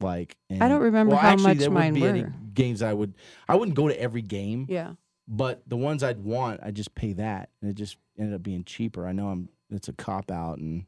Like, 0.00 0.36
I 0.50 0.66
don't 0.66 0.82
remember 0.82 1.12
well, 1.12 1.20
how 1.20 1.28
actually, 1.28 1.44
much 1.44 1.58
there 1.58 1.70
mine 1.70 1.94
wouldn't 1.94 2.14
be 2.14 2.20
any 2.22 2.28
games 2.54 2.82
I 2.82 2.92
would. 2.92 3.14
I 3.48 3.54
wouldn't 3.54 3.76
go 3.76 3.86
to 3.86 4.00
every 4.00 4.22
game. 4.22 4.66
Yeah. 4.68 4.94
But 5.32 5.62
the 5.68 5.76
ones 5.76 6.02
I'd 6.02 6.18
want, 6.18 6.58
I 6.60 6.72
just 6.72 6.94
pay 6.96 7.12
that, 7.12 7.50
and 7.62 7.70
it 7.70 7.74
just 7.74 7.96
ended 8.18 8.34
up 8.34 8.42
being 8.42 8.64
cheaper. 8.64 9.06
I 9.06 9.12
know 9.12 9.28
I'm 9.28 9.48
it's 9.70 9.86
a 9.88 9.92
cop 9.92 10.28
out, 10.30 10.58
and 10.58 10.86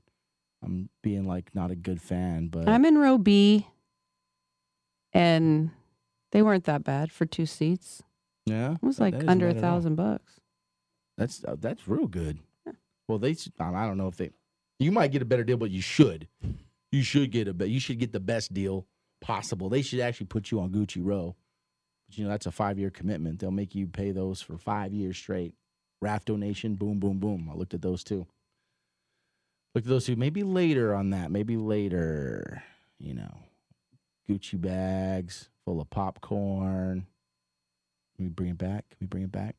I'm 0.64 0.88
being 1.00 1.28
like 1.28 1.54
not 1.54 1.70
a 1.70 1.76
good 1.76 2.02
fan, 2.02 2.48
but 2.48 2.68
I'm 2.68 2.84
in 2.84 2.98
row 2.98 3.18
B, 3.18 3.68
and 5.12 5.70
They 6.32 6.42
weren't 6.42 6.64
that 6.64 6.82
bad 6.82 7.12
for 7.12 7.24
two 7.26 7.46
seats. 7.46 8.02
Yeah, 8.46 8.72
It 8.72 8.82
was 8.82 8.98
like 8.98 9.14
under 9.28 9.46
a 9.48 9.50
bad 9.54 9.58
at 9.58 9.64
all. 9.64 9.70
thousand 9.74 9.94
bucks. 9.94 10.40
That's 11.16 11.44
uh, 11.44 11.56
that's 11.60 11.86
real 11.86 12.06
good. 12.08 12.38
Well, 13.08 13.18
they 13.18 13.36
I 13.60 13.86
don't 13.86 13.98
know 13.98 14.08
if 14.08 14.16
they. 14.16 14.30
You 14.80 14.90
might 14.90 15.12
get 15.12 15.22
a 15.22 15.26
better 15.26 15.44
deal, 15.44 15.58
but 15.58 15.70
you 15.70 15.80
should. 15.82 16.26
You 16.90 17.02
should 17.02 17.30
get 17.30 17.46
a. 17.46 17.68
You 17.68 17.78
should 17.78 17.98
get 18.00 18.12
the 18.12 18.18
best 18.20 18.52
deal 18.52 18.86
possible. 19.20 19.68
They 19.68 19.82
should 19.82 20.00
actually 20.00 20.26
put 20.26 20.50
you 20.50 20.58
on 20.60 20.70
Gucci 20.70 21.00
Row. 21.04 21.36
You 22.18 22.24
know 22.24 22.30
that's 22.30 22.46
a 22.46 22.52
five 22.52 22.78
year 22.78 22.90
commitment. 22.90 23.38
They'll 23.38 23.50
make 23.50 23.74
you 23.74 23.86
pay 23.86 24.10
those 24.10 24.40
for 24.40 24.58
five 24.58 24.92
years 24.92 25.16
straight. 25.16 25.54
Raft 26.00 26.26
donation, 26.26 26.74
boom, 26.74 26.98
boom, 26.98 27.18
boom. 27.18 27.48
I 27.50 27.56
looked 27.56 27.74
at 27.74 27.82
those 27.82 28.02
two. 28.02 28.26
Looked 29.74 29.86
at 29.86 29.90
those 29.90 30.06
two. 30.06 30.16
Maybe 30.16 30.42
later 30.42 30.94
on 30.94 31.10
that. 31.10 31.30
Maybe 31.30 31.56
later. 31.56 32.62
You 32.98 33.14
know, 33.14 33.38
Gucci 34.28 34.60
bags 34.60 35.48
full 35.64 35.80
of 35.80 35.90
popcorn. 35.90 37.06
Can 38.16 38.24
we 38.26 38.30
bring 38.30 38.50
it 38.50 38.58
back? 38.58 38.88
Can 38.90 38.98
we 39.00 39.06
bring 39.06 39.24
it 39.24 39.32
back? 39.32 39.56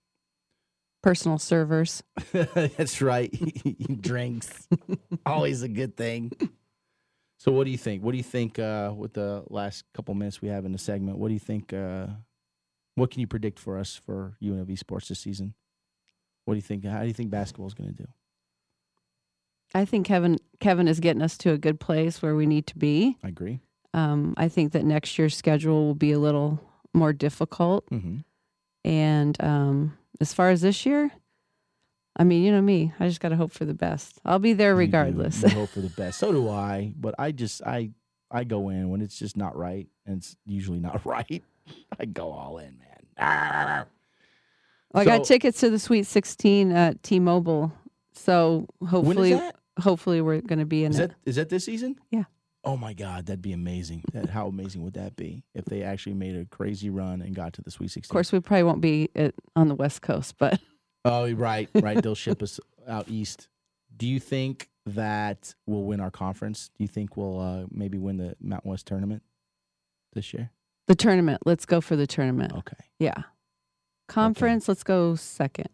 Personal 1.02 1.38
servers. 1.38 2.04
That's 2.32 3.02
right. 3.02 3.32
Drinks. 4.02 4.68
Always 5.26 5.62
a 5.62 5.68
good 5.68 5.98
thing. 5.98 6.32
So 7.38 7.52
what 7.52 7.66
do 7.66 7.72
you 7.72 7.78
think? 7.78 8.04
What 8.04 8.12
do 8.12 8.18
you 8.18 8.24
think 8.24 8.58
uh, 8.58 8.94
with 8.96 9.14
the 9.14 9.44
last 9.50 9.84
couple 9.94 10.14
minutes 10.14 10.42
we 10.42 10.48
have 10.48 10.64
in 10.64 10.72
the 10.72 10.78
segment? 10.78 11.18
What 11.18 11.28
do 11.28 11.34
you 11.34 11.42
think 11.42 11.74
uh, 11.74 12.08
what 12.96 13.12
can 13.12 13.22
you 13.22 13.28
predict 13.28 13.60
for 13.60 13.78
us 13.78 13.96
for 13.96 14.38
UNLV 14.42 14.78
sports 14.78 15.08
this 15.08 15.20
season? 15.20 15.54
What 16.46 16.54
do 16.54 16.58
you 16.58 16.62
think? 16.62 16.86
How 16.86 17.02
do 17.02 17.08
you 17.08 17.14
think 17.14 17.30
basketball 17.30 17.68
is 17.68 17.74
going 17.74 17.90
to 17.90 17.96
do? 17.96 18.08
I 19.74 19.86
think 19.86 20.06
Kevin 20.06 20.38
Kevin 20.60 20.88
is 20.88 21.00
getting 21.00 21.22
us 21.22 21.38
to 21.40 21.52
a 21.52 21.58
good 21.58 21.80
place 21.80 22.22
where 22.22 22.36
we 22.36 22.46
need 22.46 22.68
to 22.68 22.78
be. 22.78 23.18
I 23.24 23.30
agree. 23.30 23.60
Um, 23.94 24.34
I 24.38 24.48
think 24.50 24.74
that 24.74 24.86
next 24.86 25.18
year's 25.18 25.36
schedule 25.36 25.86
will 25.86 25.96
be 25.96 26.12
a 26.12 26.20
little 26.20 26.60
more 26.94 27.14
difficult. 27.14 27.90
Mm-hmm. 27.90 28.18
And 28.86 29.38
um, 29.42 29.98
as 30.20 30.34
far 30.34 30.50
as 30.50 30.62
this 30.62 30.86
year, 30.86 31.12
I 32.18 32.24
mean, 32.24 32.44
you 32.44 32.52
know 32.52 32.62
me, 32.62 32.94
I 33.00 33.08
just 33.08 33.20
got 33.20 33.30
to 33.30 33.36
hope 33.36 33.52
for 33.52 33.66
the 33.66 33.74
best. 33.74 34.20
I'll 34.26 34.40
be 34.40 34.54
there 34.54 34.76
regardless. 34.76 35.42
You 35.42 35.50
hope 35.50 35.70
for 35.74 35.82
the 35.82 35.90
best. 35.90 36.20
So 36.20 36.32
do 36.32 36.50
I. 36.50 36.94
But 36.96 37.16
I 37.18 37.32
just 37.32 37.64
I 37.64 37.92
I 38.30 38.44
go 38.44 38.70
in 38.70 38.90
when 38.90 39.02
it's 39.02 39.18
just 39.18 39.38
not 39.38 39.56
right, 39.58 39.88
and 40.06 40.18
it's 40.18 40.36
usually 40.46 40.80
not 40.80 41.06
right. 41.06 41.44
I 42.00 42.06
go 42.06 42.32
all 42.32 42.58
in, 42.58 42.78
man. 42.80 43.00
Ah. 43.18 43.86
Well, 44.94 45.02
I 45.02 45.06
got 45.06 45.26
tickets 45.26 45.60
to 45.62 45.70
the 45.70 45.80
Sweet 45.80 46.06
16 46.06 46.72
at 46.72 47.02
T-Mobile, 47.02 47.72
so 48.14 48.68
hopefully, 48.88 49.40
hopefully 49.80 50.22
we're 50.22 50.42
going 50.42 50.60
to 50.60 50.66
be 50.66 50.84
in 50.84 50.92
Is 50.92 51.00
it. 51.00 51.10
that 51.10 51.16
is 51.26 51.36
that 51.38 51.50
this 51.50 51.66
season? 51.66 51.96
Yeah. 52.12 52.26
Oh 52.64 52.78
my 52.78 52.94
God, 52.94 53.26
that'd 53.26 53.42
be 53.42 53.54
amazing. 53.54 54.04
That, 54.14 54.30
how 54.30 54.48
amazing 54.48 54.84
would 54.84 54.94
that 54.94 55.16
be 55.16 55.44
if 55.54 55.66
they 55.66 55.82
actually 55.84 56.14
made 56.14 56.36
a 56.36 56.46
crazy 56.46 56.90
run 56.90 57.22
and 57.22 57.36
got 57.36 57.54
to 57.54 57.62
the 57.62 57.72
Sweet 57.72 57.92
16? 57.92 58.10
Of 58.10 58.14
course, 58.14 58.32
we 58.32 58.40
probably 58.40 58.64
won't 58.64 58.82
be 58.82 59.10
at, 59.16 59.34
on 59.56 59.68
the 59.68 59.76
West 59.76 60.02
Coast, 60.02 60.36
but 60.38 60.60
Oh, 61.06 61.30
right, 61.34 61.70
right. 61.76 62.02
They'll 62.02 62.16
ship 62.16 62.42
us 62.44 62.60
out 62.88 63.10
east. 63.10 63.50
Do 63.98 64.08
you 64.08 64.20
think 64.20 64.70
that 64.86 65.54
we'll 65.66 65.84
win 65.84 66.00
our 66.00 66.12
conference? 66.12 66.70
Do 66.78 66.84
you 66.84 66.88
think 66.88 67.18
we'll 67.18 67.40
uh, 67.40 67.66
maybe 67.72 67.98
win 67.98 68.18
the 68.18 68.36
Mountain 68.42 68.72
West 68.72 68.88
tournament 68.88 69.24
this 70.14 70.34
year? 70.34 70.52
The 70.88 70.96
tournament. 70.96 71.42
Let's 71.46 71.66
go 71.66 71.82
for 71.82 71.96
the 71.96 72.08
tournament. 72.08 72.54
Okay, 72.54 72.76
Yeah. 73.00 73.14
Conference. 74.08 74.68
Let's 74.68 74.84
go 74.84 75.16
second. 75.16 75.70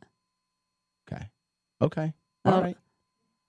okay, 1.12 1.30
okay. 1.82 2.14
All 2.46 2.54
I'll 2.56 2.62
right. 2.62 2.78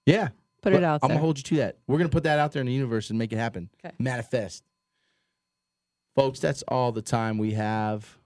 Yeah. 0.06 0.28
Put 0.62 0.72
it 0.72 0.76
But 0.76 0.84
out 0.84 1.00
I'm 1.02 1.08
there. 1.08 1.16
gonna 1.16 1.20
hold 1.24 1.38
you 1.38 1.44
to 1.44 1.56
that. 1.56 1.78
We're 1.86 1.98
gonna 1.98 2.08
put 2.10 2.24
that 2.24 2.38
out 2.38 2.52
there 2.52 2.60
in 2.60 2.66
the 2.66 2.72
universe 2.72 3.10
and 3.10 3.18
make 3.18 3.32
it 3.32 3.36
happen. 3.36 3.70
Okay. 3.84 3.94
Manifest. 3.98 4.64
Folks, 6.16 6.40
that's 6.40 6.62
all 6.68 6.92
the 6.92 7.02
time 7.02 7.38
we 7.38 7.52
have 7.52 8.18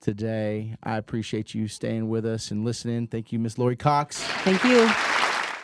today. 0.00 0.74
I 0.82 0.96
appreciate 0.96 1.54
you 1.54 1.68
staying 1.68 2.08
with 2.08 2.26
us 2.26 2.50
and 2.50 2.64
listening. 2.64 3.06
Thank 3.06 3.32
you, 3.32 3.38
Miss 3.38 3.56
Lori 3.58 3.76
Cox. 3.76 4.22
Thank 4.22 4.64
you. 4.64 4.90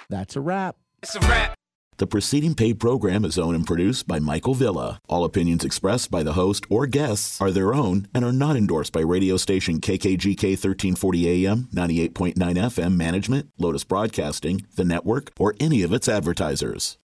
That's 0.08 0.36
a 0.36 0.40
wrap. 0.40 0.76
It's 1.02 1.14
a 1.16 1.20
wrap. 1.20 1.54
The 1.96 2.08
preceding 2.08 2.56
paid 2.56 2.80
program 2.80 3.24
is 3.24 3.38
owned 3.38 3.54
and 3.54 3.66
produced 3.66 4.08
by 4.08 4.18
Michael 4.18 4.54
Villa. 4.54 5.00
All 5.08 5.24
opinions 5.24 5.64
expressed 5.64 6.10
by 6.10 6.24
the 6.24 6.32
host 6.32 6.66
or 6.68 6.86
guests 6.86 7.40
are 7.40 7.52
their 7.52 7.72
own 7.72 8.08
and 8.12 8.24
are 8.24 8.32
not 8.32 8.56
endorsed 8.56 8.92
by 8.92 9.00
radio 9.00 9.36
station 9.36 9.80
KKGK 9.80 10.58
1340 10.58 11.46
AM, 11.46 11.68
98.9 11.72 12.34
FM 12.34 12.96
management, 12.96 13.50
Lotus 13.58 13.84
Broadcasting, 13.84 14.66
the 14.74 14.84
network, 14.84 15.30
or 15.38 15.54
any 15.60 15.82
of 15.82 15.92
its 15.92 16.08
advertisers. 16.08 16.98